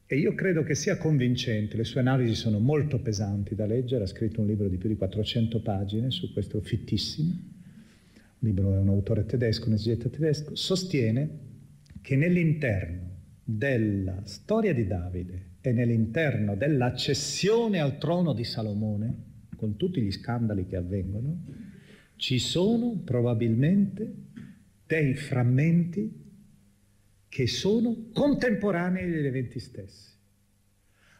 [0.08, 4.06] e io credo che sia convincente, le sue analisi sono molto pesanti da leggere, ha
[4.06, 7.36] scritto un libro di più di 400 pagine su questo fittissimo.
[8.38, 11.28] libro è un autore tedesco, un esegeta tedesco, sostiene
[12.02, 19.24] che nell'interno della storia di Davide e nell'interno della cessione al trono di Salomone,
[19.56, 21.42] con tutti gli scandali che avvengono,
[22.14, 24.14] ci sono probabilmente
[24.86, 26.25] dei frammenti
[27.28, 30.14] che sono contemporanei agli eventi stessi.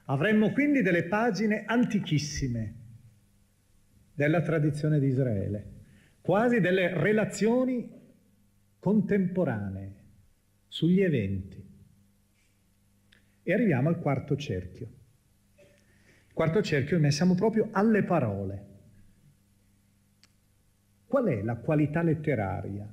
[0.07, 2.75] Avremmo quindi delle pagine antichissime
[4.15, 5.73] della tradizione di Israele,
[6.21, 7.91] quasi delle relazioni
[8.79, 9.95] contemporanee
[10.69, 11.65] sugli eventi.
[13.43, 14.87] E arriviamo al quarto cerchio.
[16.29, 18.65] Il quarto cerchio noi siamo proprio alle parole.
[21.07, 22.93] Qual è la qualità letteraria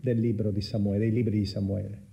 [0.00, 2.08] del libro di Samuele, dei libri di Samuele?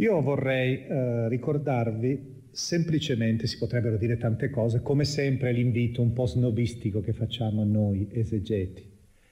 [0.00, 6.24] Io vorrei eh, ricordarvi semplicemente, si potrebbero dire tante cose, come sempre l'invito un po'
[6.24, 8.82] snobistico che facciamo noi esegeti.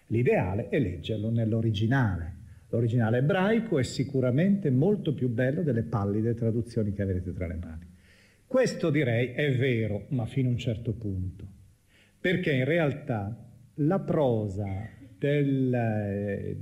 [0.08, 2.34] L'ideale è leggerlo nell'originale.
[2.68, 7.86] L'originale ebraico è sicuramente molto più bello delle pallide traduzioni che avrete tra le mani.
[8.46, 11.46] Questo direi è vero, ma fino a un certo punto,
[12.20, 13.34] perché in realtà
[13.76, 14.66] la prosa
[15.18, 15.72] del...
[15.72, 16.56] Eh,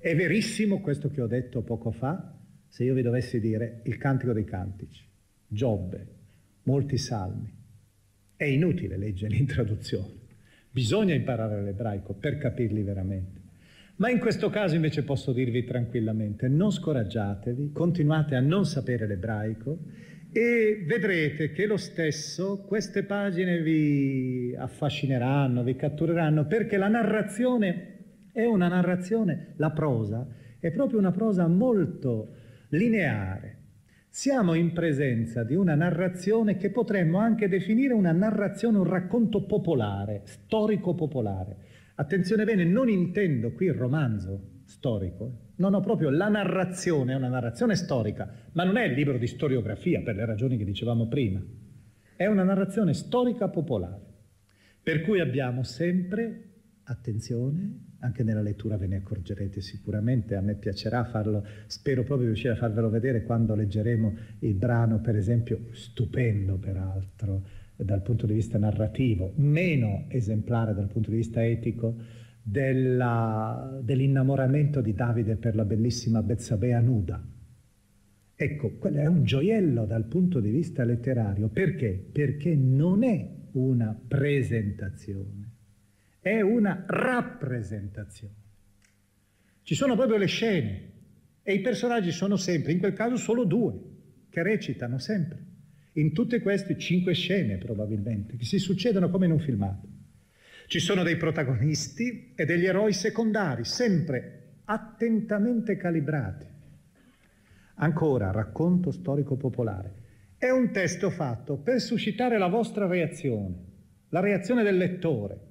[0.00, 2.35] è verissimo questo che ho detto poco fa,
[2.68, 5.04] se io vi dovessi dire il Cantico dei Cantici,
[5.46, 6.06] Giobbe,
[6.64, 7.52] molti salmi,
[8.36, 10.12] è inutile leggere in traduzione,
[10.70, 13.44] bisogna imparare l'ebraico per capirli veramente.
[13.96, 19.78] Ma in questo caso invece posso dirvi tranquillamente, non scoraggiatevi, continuate a non sapere l'ebraico
[20.32, 27.94] e vedrete che lo stesso queste pagine vi affascineranno, vi cattureranno, perché la narrazione
[28.32, 32.34] è una narrazione, la prosa è proprio una prosa molto
[32.68, 33.64] lineare.
[34.08, 40.22] Siamo in presenza di una narrazione che potremmo anche definire una narrazione, un racconto popolare,
[40.24, 41.56] storico popolare.
[41.96, 47.28] Attenzione bene, non intendo qui il romanzo storico, non ho proprio la narrazione, è una
[47.28, 51.42] narrazione storica, ma non è il libro di storiografia per le ragioni che dicevamo prima,
[52.16, 54.02] è una narrazione storica popolare,
[54.82, 56.52] per cui abbiamo sempre,
[56.84, 62.26] attenzione, anche nella lettura ve ne accorgerete sicuramente, a me piacerà farlo, spero proprio di
[62.26, 68.34] riuscire a farvelo vedere quando leggeremo il brano, per esempio, stupendo peraltro dal punto di
[68.34, 71.96] vista narrativo, meno esemplare dal punto di vista etico,
[72.42, 77.24] della, dell'innamoramento di Davide per la bellissima Bezzabea nuda.
[78.38, 81.48] Ecco, quello è un gioiello dal punto di vista letterario.
[81.48, 82.08] Perché?
[82.12, 85.55] Perché non è una presentazione
[86.28, 88.34] è una rappresentazione.
[89.62, 90.90] Ci sono proprio le scene
[91.40, 93.78] e i personaggi sono sempre, in quel caso solo due,
[94.28, 95.38] che recitano sempre,
[95.92, 99.86] in tutte queste cinque scene probabilmente, che si succedono come in un filmato.
[100.66, 106.46] Ci sono dei protagonisti e degli eroi secondari, sempre attentamente calibrati.
[107.76, 109.94] Ancora, racconto storico popolare.
[110.36, 113.54] È un testo fatto per suscitare la vostra reazione,
[114.08, 115.45] la reazione del lettore,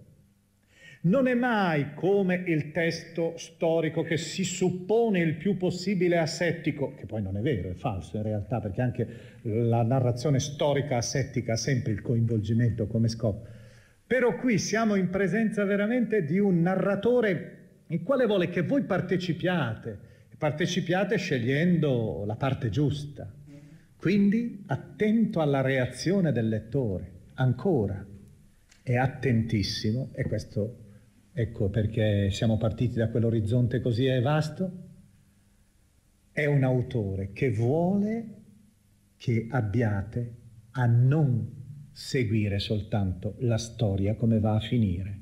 [1.06, 7.06] non è mai come il testo storico che si suppone il più possibile asettico, che
[7.06, 9.08] poi non è vero, è falso in realtà, perché anche
[9.44, 13.46] la narrazione storica asettica ha sempre il coinvolgimento come scopo.
[14.08, 17.52] Però qui siamo in presenza veramente di un narratore
[17.88, 19.98] il quale vuole che voi partecipiate,
[20.38, 23.32] partecipiate scegliendo la parte giusta.
[23.96, 28.06] Quindi attento alla reazione del lettore, ancora,
[28.82, 30.85] è attentissimo, e questo
[31.38, 34.72] Ecco perché siamo partiti da quell'orizzonte così vasto.
[36.32, 38.26] È un autore che vuole
[39.18, 40.36] che abbiate
[40.72, 45.20] a non seguire soltanto la storia come va a finire.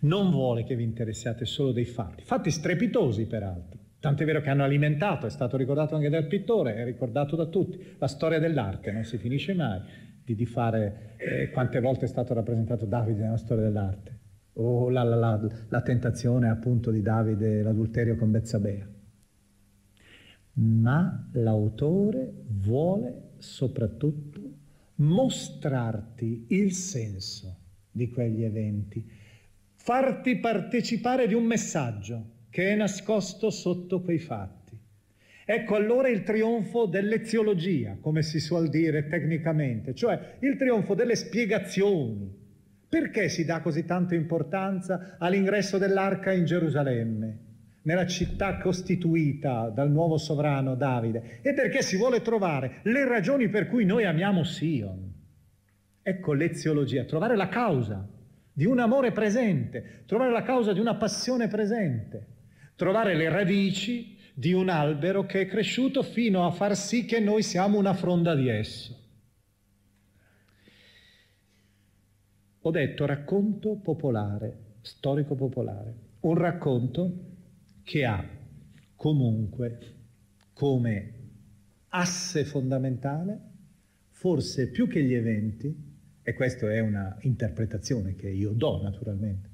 [0.00, 3.78] Non vuole che vi interessiate solo dei fatti, fatti strepitosi peraltro.
[4.00, 7.94] Tant'è vero che hanno alimentato, è stato ricordato anche dal pittore, è ricordato da tutti,
[7.96, 9.80] la storia dell'arte, non si finisce mai
[10.24, 14.21] di, di fare eh, quante volte è stato rappresentato Davide nella storia dell'arte
[14.54, 18.88] o la, la, la, la tentazione appunto di Davide, l'adulterio con Bezzabea.
[20.54, 24.40] Ma l'autore vuole soprattutto
[24.96, 27.56] mostrarti il senso
[27.90, 29.04] di quegli eventi,
[29.74, 34.78] farti partecipare di un messaggio che è nascosto sotto quei fatti.
[35.44, 42.41] Ecco allora il trionfo dell'eziologia, come si suol dire tecnicamente, cioè il trionfo delle spiegazioni,
[42.92, 47.38] perché si dà così tanta importanza all'ingresso dell'arca in Gerusalemme,
[47.84, 51.40] nella città costituita dal nuovo sovrano Davide?
[51.40, 55.10] E perché si vuole trovare le ragioni per cui noi amiamo Sion.
[56.02, 58.06] Ecco l'eziologia, trovare la causa
[58.52, 62.26] di un amore presente, trovare la causa di una passione presente,
[62.76, 67.42] trovare le radici di un albero che è cresciuto fino a far sì che noi
[67.42, 69.01] siamo una fronda di esso.
[72.64, 77.30] Ho detto racconto popolare, storico popolare, un racconto
[77.82, 78.24] che ha
[78.94, 79.78] comunque
[80.52, 81.12] come
[81.88, 83.40] asse fondamentale,
[84.10, 85.90] forse più che gli eventi,
[86.22, 89.48] e questa è una interpretazione che io do naturalmente,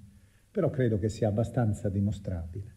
[0.50, 2.74] però credo che sia abbastanza dimostrabile.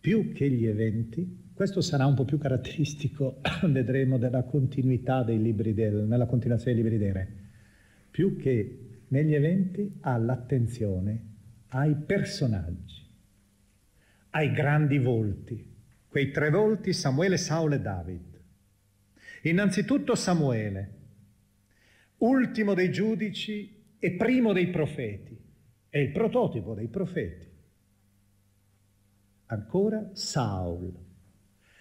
[0.00, 5.74] Più che gli eventi, questo sarà un po' più caratteristico, vedremo, della continuità dei libri
[5.74, 7.28] del, nella continuazione dei libri dei re,
[8.10, 11.28] più che negli eventi ha l'attenzione
[11.68, 13.08] ai personaggi,
[14.30, 15.66] ai grandi volti,
[16.08, 18.40] quei tre volti Samuele, Saul e David.
[19.42, 20.98] Innanzitutto Samuele,
[22.18, 25.38] ultimo dei giudici e primo dei profeti,
[25.88, 27.48] è il prototipo dei profeti.
[29.46, 30.92] Ancora Saul.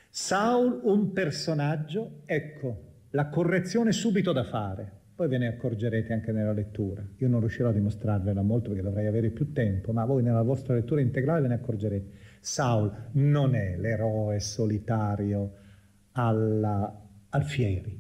[0.10, 4.99] Saul un personaggio, ecco, la correzione subito da fare.
[5.20, 7.06] Poi ve ne accorgerete anche nella lettura.
[7.18, 10.76] Io non riuscirò a dimostrarvela molto perché dovrei avere più tempo, ma voi nella vostra
[10.76, 12.12] lettura integrale ve ne accorgerete.
[12.40, 15.56] Saul non è l'eroe solitario
[16.14, 18.00] alla, al fieri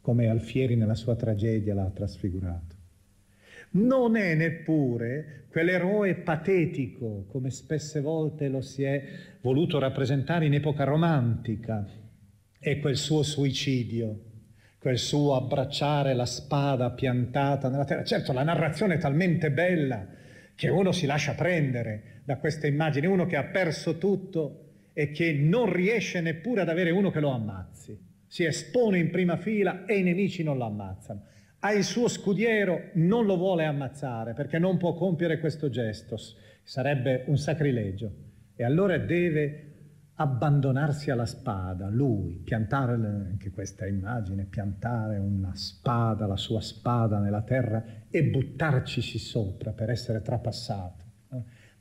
[0.00, 2.76] come Alfieri nella sua tragedia l'ha trasfigurato.
[3.72, 9.02] Non è neppure quell'eroe patetico, come spesse volte lo si è
[9.40, 11.84] voluto rappresentare in epoca romantica,
[12.56, 14.29] e quel suo suicidio,
[14.80, 18.02] quel suo abbracciare la spada piantata nella terra.
[18.02, 20.06] Certo, la narrazione è talmente bella
[20.56, 25.32] che uno si lascia prendere da questa immagine, uno che ha perso tutto e che
[25.32, 29.98] non riesce neppure ad avere uno che lo ammazzi si espone in prima fila e
[29.98, 31.24] i nemici non lo ammazzano.
[31.58, 36.16] Ha il suo scudiero, non lo vuole ammazzare perché non può compiere questo gesto,
[36.62, 38.12] sarebbe un sacrilegio.
[38.54, 39.69] E allora deve
[40.20, 47.40] abbandonarsi alla spada, lui, piantare anche questa immagine, piantare una spada, la sua spada nella
[47.40, 51.04] terra e buttarcisi sopra per essere trapassato.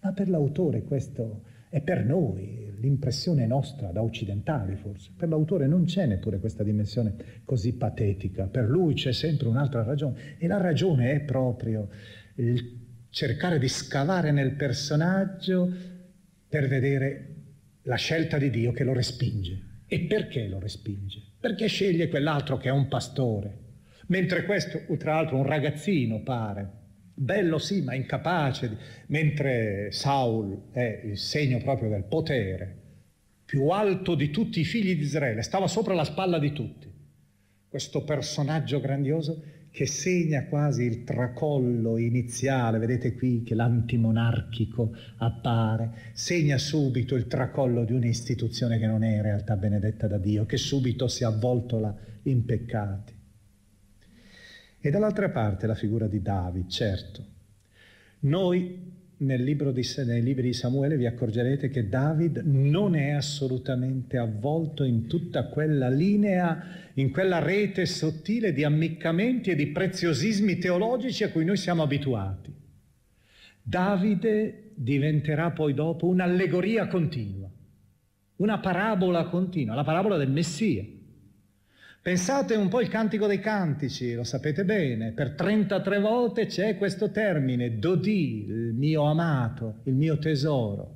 [0.01, 5.11] Ma per l'autore questo è per noi, l'impressione nostra da occidentali forse.
[5.17, 10.37] Per l'autore non c'è neppure questa dimensione così patetica, per lui c'è sempre un'altra ragione
[10.37, 11.89] e la ragione è proprio
[12.35, 15.69] il cercare di scavare nel personaggio
[16.47, 17.38] per vedere
[17.89, 19.81] la scelta di Dio che lo respinge.
[19.87, 21.21] E perché lo respinge?
[21.39, 23.57] Perché sceglie quell'altro che è un pastore,
[24.07, 26.69] mentre questo, tra l'altro, un ragazzino pare,
[27.15, 28.77] bello sì, ma incapace,
[29.07, 32.77] mentre Saul è il segno proprio del potere,
[33.43, 36.87] più alto di tutti i figli di Israele, stava sopra la spalla di tutti.
[37.67, 46.57] Questo personaggio grandioso che segna quasi il tracollo iniziale, vedete qui che l'antimonarchico appare, segna
[46.57, 51.07] subito il tracollo di un'istituzione che non è in realtà benedetta da Dio, che subito
[51.07, 53.13] si avvoltola in peccati.
[54.81, 57.25] E dall'altra parte la figura di David, certo.
[58.21, 58.88] Noi
[59.21, 65.47] di, nei libri di Samuele vi accorgerete che David non è assolutamente avvolto in tutta
[65.47, 71.57] quella linea, in quella rete sottile di ammiccamenti e di preziosismi teologici a cui noi
[71.57, 72.53] siamo abituati.
[73.61, 77.49] Davide diventerà poi dopo un'allegoria continua,
[78.37, 80.85] una parabola continua, la parabola del Messia.
[82.09, 87.11] Pensate un po' il cantico dei cantici, lo sapete bene, per 33 volte c'è questo
[87.11, 90.95] termine, Dodì, il mio amato, il mio tesoro.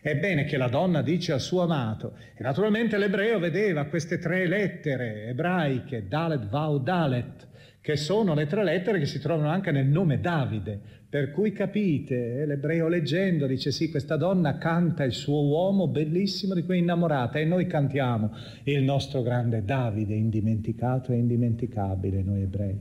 [0.00, 5.26] Ebbene che la donna dice al suo amato, e naturalmente l'ebreo vedeva queste tre lettere
[5.26, 7.45] ebraiche, Dalet, Vau, Dalet,
[7.86, 10.76] che sono le tre lettere che si trovano anche nel nome Davide,
[11.08, 16.54] per cui capite, eh, l'ebreo leggendo dice sì, questa donna canta il suo uomo bellissimo
[16.54, 18.32] di cui è innamorata e noi cantiamo
[18.64, 22.76] il nostro grande Davide, indimenticato e indimenticabile, noi ebrei.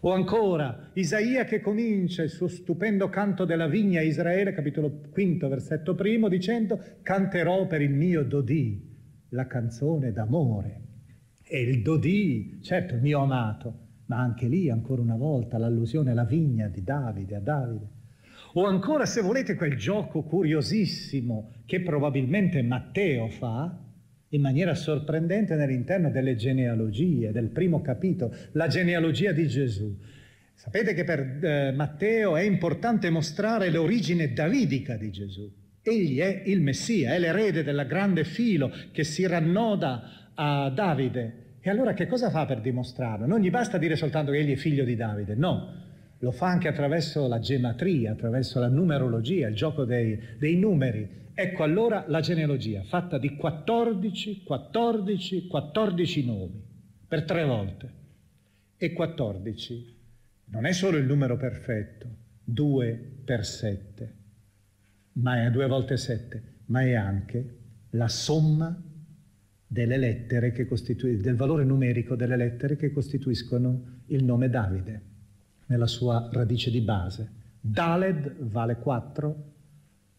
[0.00, 5.48] O ancora Isaia che comincia il suo stupendo canto della vigna a Israele, capitolo quinto,
[5.48, 8.94] versetto primo, dicendo canterò per il mio Dodì,
[9.30, 10.80] la canzone d'amore.
[11.42, 16.24] E il Dodì, certo il mio amato, ma anche lì ancora una volta l'allusione alla
[16.24, 17.96] vigna di Davide, a Davide.
[18.54, 23.84] O ancora se volete quel gioco curiosissimo che probabilmente Matteo fa,
[24.30, 29.96] in maniera sorprendente all'interno delle genealogie, del primo capitolo, la genealogia di Gesù.
[30.54, 35.50] Sapete che per eh, Matteo è importante mostrare l'origine davidica di Gesù.
[35.82, 41.47] Egli è il Messia, è l'erede del grande filo che si rannoda a Davide.
[41.60, 43.26] E allora che cosa fa per dimostrarlo?
[43.26, 45.86] Non gli basta dire soltanto che egli è figlio di Davide, no.
[46.18, 51.26] lo fa anche attraverso la gematria, attraverso la numerologia, il gioco dei, dei numeri.
[51.34, 56.64] Ecco allora la genealogia, fatta di 14, 14, 14 nomi,
[57.06, 57.96] per tre volte.
[58.76, 59.96] E 14
[60.50, 62.06] non è solo il numero perfetto,
[62.44, 64.14] 2 per 7,
[65.14, 67.56] ma è due volte 7, ma è anche
[67.90, 68.82] la somma
[69.68, 75.02] delle lettere che costituiscono, del valore numerico delle lettere che costituiscono il nome Davide,
[75.66, 77.30] nella sua radice di base.
[77.60, 79.52] Daled vale 4,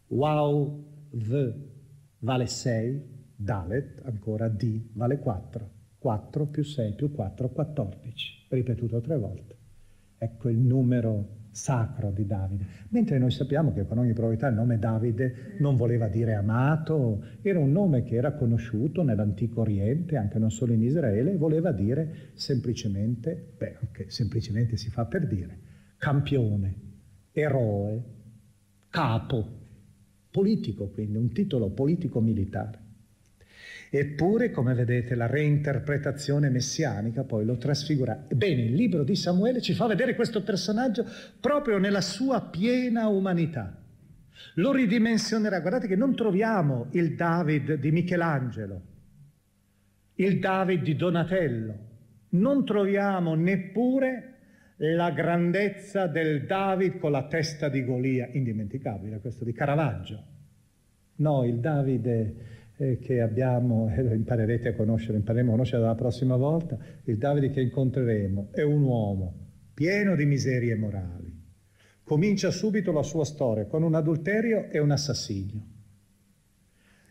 [0.07, 1.53] Wow, V
[2.19, 5.77] vale 6, Dalet ancora D vale 4.
[5.99, 9.57] 4 più 6 più 4, 14, ripetuto tre volte.
[10.17, 12.65] Ecco il numero sacro di Davide.
[12.89, 17.59] Mentre noi sappiamo che con ogni probabilità il nome Davide non voleva dire amato, era
[17.59, 22.29] un nome che era conosciuto nell'antico Oriente, anche non solo in Israele, e voleva dire
[22.33, 25.59] semplicemente, beh, anche semplicemente si fa per dire,
[25.97, 26.75] campione,
[27.33, 28.03] eroe,
[28.89, 29.57] capo,
[30.31, 32.87] politico quindi, un titolo politico-militare.
[33.91, 38.23] Eppure, come vedete, la reinterpretazione messianica poi lo trasfigura.
[38.29, 41.05] Bene, il libro di Samuele ci fa vedere questo personaggio
[41.39, 43.75] proprio nella sua piena umanità.
[44.55, 45.59] Lo ridimensionerà.
[45.61, 48.81] Guardate che non troviamo il David di Michelangelo,
[50.15, 51.87] il David di Donatello,
[52.29, 54.25] non troviamo neppure
[54.77, 60.23] la grandezza del David con la testa di Golia, indimenticabile questo di Caravaggio.
[61.15, 62.58] No, il Davide
[62.99, 67.61] che abbiamo, e imparerete a conoscere, impareremo a conoscere la prossima volta, il Davide che
[67.61, 71.37] incontreremo è un uomo pieno di miserie morali.
[72.03, 75.61] Comincia subito la sua storia con un adulterio e un assassinio.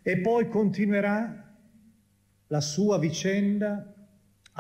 [0.03, 1.55] E poi continuerà
[2.47, 3.95] la sua vicenda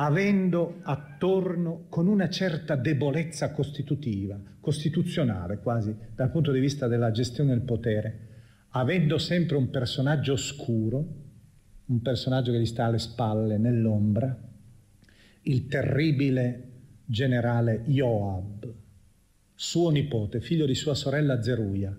[0.00, 7.50] avendo attorno con una certa debolezza costitutiva, costituzionale quasi, dal punto di vista della gestione
[7.50, 8.27] del potere,
[8.70, 11.06] avendo sempre un personaggio oscuro,
[11.86, 14.36] un personaggio che gli sta alle spalle, nell'ombra,
[15.42, 16.64] il terribile
[17.04, 18.72] generale Joab,
[19.54, 21.96] suo nipote, figlio di sua sorella Zeruia,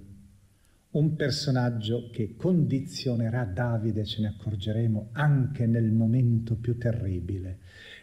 [0.92, 7.60] un personaggio che condizionerà Davide, ce ne accorgeremo, anche nel momento più terribile,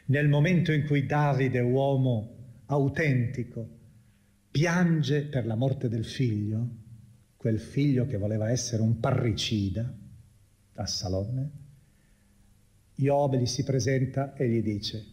[0.07, 2.35] nel momento in cui Davide, uomo
[2.67, 3.69] autentico,
[4.51, 6.69] piange per la morte del figlio,
[7.47, 9.88] quel figlio che voleva essere un parricida
[10.74, 11.51] a Salonne,
[12.97, 15.05] Iobe gli si presenta e gli dice,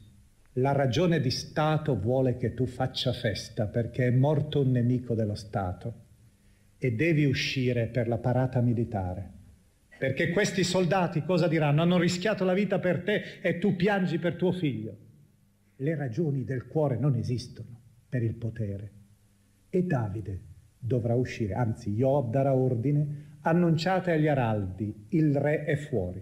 [0.54, 5.36] la ragione di Stato vuole che tu faccia festa perché è morto un nemico dello
[5.36, 5.94] Stato
[6.80, 9.32] e devi uscire per la parata militare.
[10.00, 11.84] Perché questi soldati cosa diranno?
[11.84, 14.98] Hanno rischiato la vita per te e tu piangi per tuo figlio.
[15.76, 17.80] Le ragioni del cuore non esistono
[18.10, 18.92] per il potere.
[19.70, 20.52] E Davide
[20.86, 26.22] dovrà uscire, anzi Joab darà ordine, annunciate agli araldi, il re è fuori.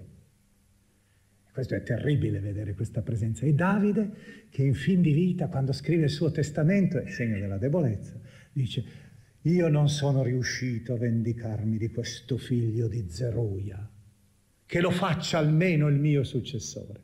[1.52, 3.46] Questo è terribile vedere questa presenza.
[3.46, 4.12] E Davide,
[4.50, 8.20] che in fin di vita, quando scrive il suo testamento, è segno della debolezza,
[8.54, 8.84] dice,
[9.42, 13.90] io non sono riuscito a vendicarmi di questo figlio di Zeruia,
[14.66, 17.02] che lo faccia almeno il mio successore,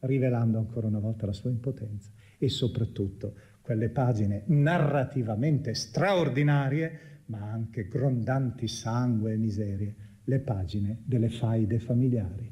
[0.00, 3.34] rivelando ancora una volta la sua impotenza e soprattutto
[3.68, 9.94] quelle pagine narrativamente straordinarie, ma anche grondanti sangue e miserie,
[10.24, 12.50] le pagine delle faide familiari.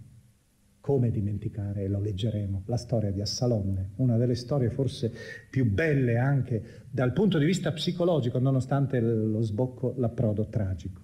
[0.79, 5.11] Come dimenticare, e lo leggeremo, la storia di Assalonne, una delle storie forse
[5.49, 11.01] più belle anche dal punto di vista psicologico, nonostante lo sbocco, l'approdo tragico.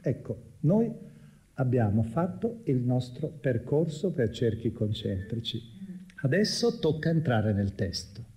[0.00, 0.90] Ecco, noi
[1.56, 5.60] abbiamo fatto il nostro percorso per cerchi concentrici.
[6.22, 8.30] Adesso tocca entrare nel testo.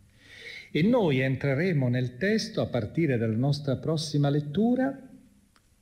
[0.76, 5.08] E noi entreremo nel testo a partire dalla nostra prossima lettura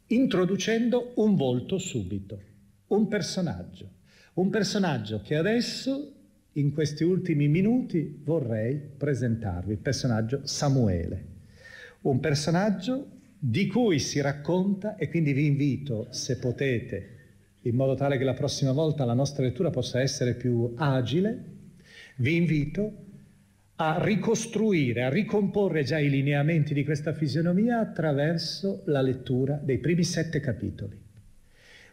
[0.06, 2.40] introducendo un volto subito,
[2.90, 3.90] un personaggio,
[4.34, 6.14] un personaggio che adesso
[6.52, 11.26] in questi ultimi minuti vorrei presentarvi, il personaggio Samuele,
[12.02, 13.08] un personaggio
[13.40, 17.16] di cui si racconta e quindi vi invito, se potete,
[17.62, 21.46] in modo tale che la prossima volta la nostra lettura possa essere più agile,
[22.18, 23.12] vi invito
[23.76, 30.04] a ricostruire, a ricomporre già i lineamenti di questa fisionomia attraverso la lettura dei primi
[30.04, 31.02] sette capitoli.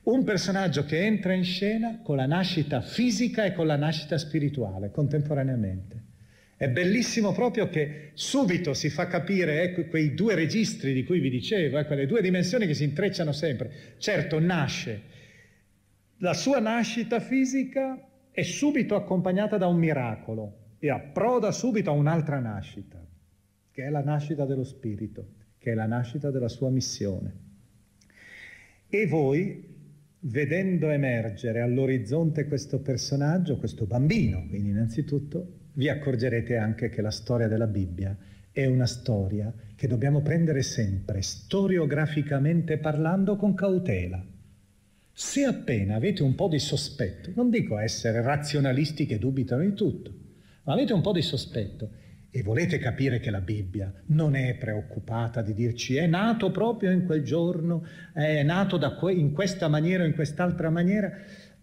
[0.03, 4.91] Un personaggio che entra in scena con la nascita fisica e con la nascita spirituale
[4.91, 6.09] contemporaneamente.
[6.57, 11.31] È bellissimo proprio che subito si fa capire ecco, quei due registri di cui vi
[11.31, 13.73] dicevo, ecco, le due dimensioni che si intrecciano sempre.
[13.97, 15.03] Certo, nasce.
[16.19, 17.99] La sua nascita fisica
[18.31, 22.99] è subito accompagnata da un miracolo, e approda subito a un'altra nascita.
[23.73, 27.33] che è la nascita dello Spirito, che è la nascita della sua missione.
[28.89, 29.65] E voi,
[30.21, 37.47] vedendo emergere all'orizzonte questo personaggio, questo bambino, quindi innanzitutto, vi accorgerete anche che la storia
[37.47, 38.17] della Bibbia
[38.51, 44.23] è una storia che dobbiamo prendere sempre, storiograficamente parlando, con cautela.
[45.13, 50.13] Se appena avete un po' di sospetto, non dico essere razionalisti che dubitano di tutto,
[50.71, 51.91] ma avete un po' di sospetto.
[52.31, 57.05] E volete capire che la Bibbia non è preoccupata di dirci è nato proprio in
[57.05, 61.11] quel giorno, è nato que- in questa maniera o in quest'altra maniera,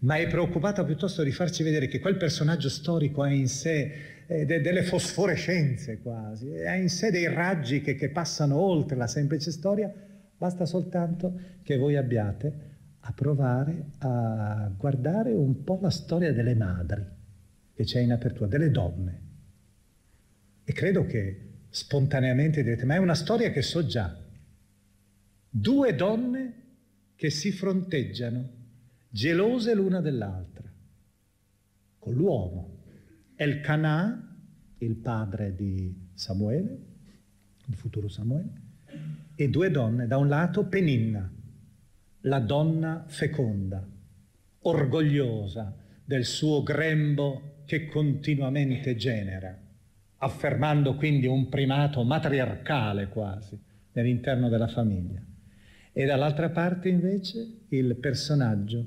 [0.00, 4.44] ma è preoccupata piuttosto di farci vedere che quel personaggio storico ha in sé eh,
[4.44, 9.50] de- delle fosforescenze quasi, ha in sé dei raggi che, che passano oltre la semplice
[9.50, 9.90] storia,
[10.36, 11.32] basta soltanto
[11.62, 12.52] che voi abbiate
[13.00, 17.16] a provare a guardare un po' la storia delle madri
[17.78, 19.20] che c'è in apertura, delle donne.
[20.64, 24.18] E credo che spontaneamente direte, ma è una storia che so già.
[25.48, 26.54] Due donne
[27.14, 28.50] che si fronteggiano
[29.08, 30.68] gelose l'una dell'altra,
[32.00, 32.82] con l'uomo.
[33.36, 34.36] Elkanah,
[34.78, 36.78] il padre di Samuele,
[37.64, 38.50] il futuro Samuele,
[39.36, 41.32] e due donne, da un lato Peninna,
[42.22, 43.88] la donna feconda,
[44.62, 49.54] orgogliosa del suo grembo che continuamente genera,
[50.16, 53.60] affermando quindi un primato matriarcale quasi
[53.92, 55.20] nell'interno della famiglia.
[55.92, 58.82] E dall'altra parte invece il personaggio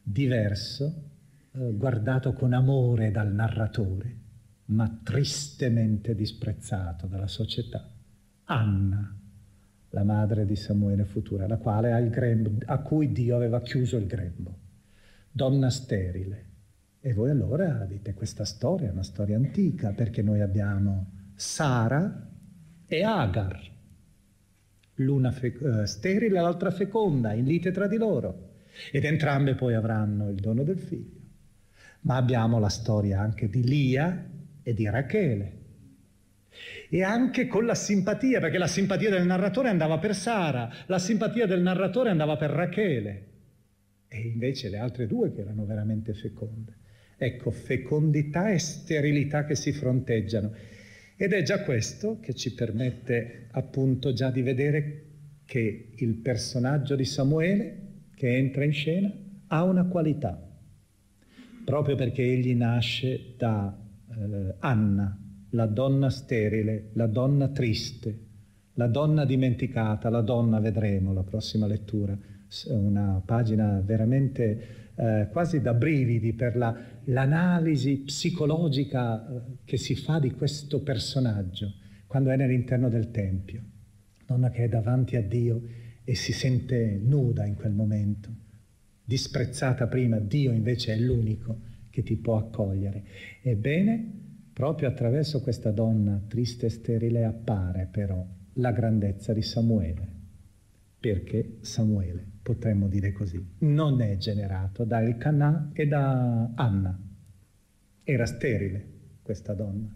[0.00, 1.02] diverso,
[1.50, 4.16] eh, guardato con amore dal narratore,
[4.66, 7.90] ma tristemente disprezzato dalla società,
[8.44, 9.18] Anna,
[9.90, 14.56] la madre di Samuele futura, la quale grembo, a cui Dio aveva chiuso il grembo,
[15.32, 16.44] donna sterile.
[17.06, 22.28] E voi allora dite questa storia è una storia antica perché noi abbiamo Sara
[22.84, 23.60] e Agar,
[24.96, 28.54] l'una fe- uh, sterile e l'altra feconda, in lite tra di loro,
[28.90, 31.20] ed entrambe poi avranno il dono del figlio.
[32.00, 34.28] Ma abbiamo la storia anche di Lia
[34.60, 35.58] e di Rachele,
[36.90, 41.46] e anche con la simpatia, perché la simpatia del narratore andava per Sara, la simpatia
[41.46, 43.26] del narratore andava per Rachele,
[44.08, 46.84] e invece le altre due che erano veramente feconde.
[47.16, 50.52] Ecco, fecondità e sterilità che si fronteggiano.
[51.16, 55.04] Ed è già questo che ci permette appunto già di vedere
[55.46, 59.10] che il personaggio di Samuele che entra in scena
[59.46, 60.38] ha una qualità,
[61.64, 63.74] proprio perché egli nasce da
[64.10, 65.18] eh, Anna,
[65.50, 68.24] la donna sterile, la donna triste,
[68.74, 72.18] la donna dimenticata, la donna, vedremo la prossima lettura,
[72.64, 80.18] una pagina veramente eh, quasi da brividi per la, l'analisi psicologica eh, che si fa
[80.18, 81.74] di questo personaggio
[82.06, 83.62] quando è nell'interno del Tempio.
[84.24, 85.62] Donna che è davanti a Dio
[86.02, 88.30] e si sente nuda in quel momento,
[89.04, 93.04] disprezzata prima, Dio invece è l'unico che ti può accogliere.
[93.42, 94.24] Ebbene,
[94.56, 100.08] Proprio attraverso questa donna triste e sterile appare però la grandezza di Samuele,
[101.06, 106.98] perché Samuele, potremmo dire così, non è generato da Elkanah e da Anna.
[108.02, 108.88] Era sterile
[109.22, 109.88] questa donna.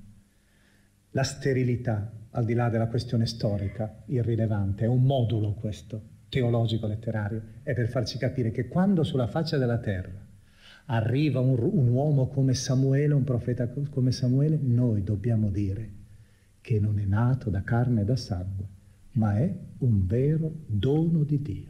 [1.10, 7.42] La sterilità, al di là della questione storica, irrilevante, è un modulo questo, teologico letterario,
[7.64, 10.24] è per farci capire che quando sulla faccia della terra
[10.86, 15.90] arriva un, un uomo come Samuele, un profeta come Samuele, noi dobbiamo dire
[16.60, 18.66] che non è nato da carne e da sangue,
[19.12, 21.69] ma è un vero dono di Dio.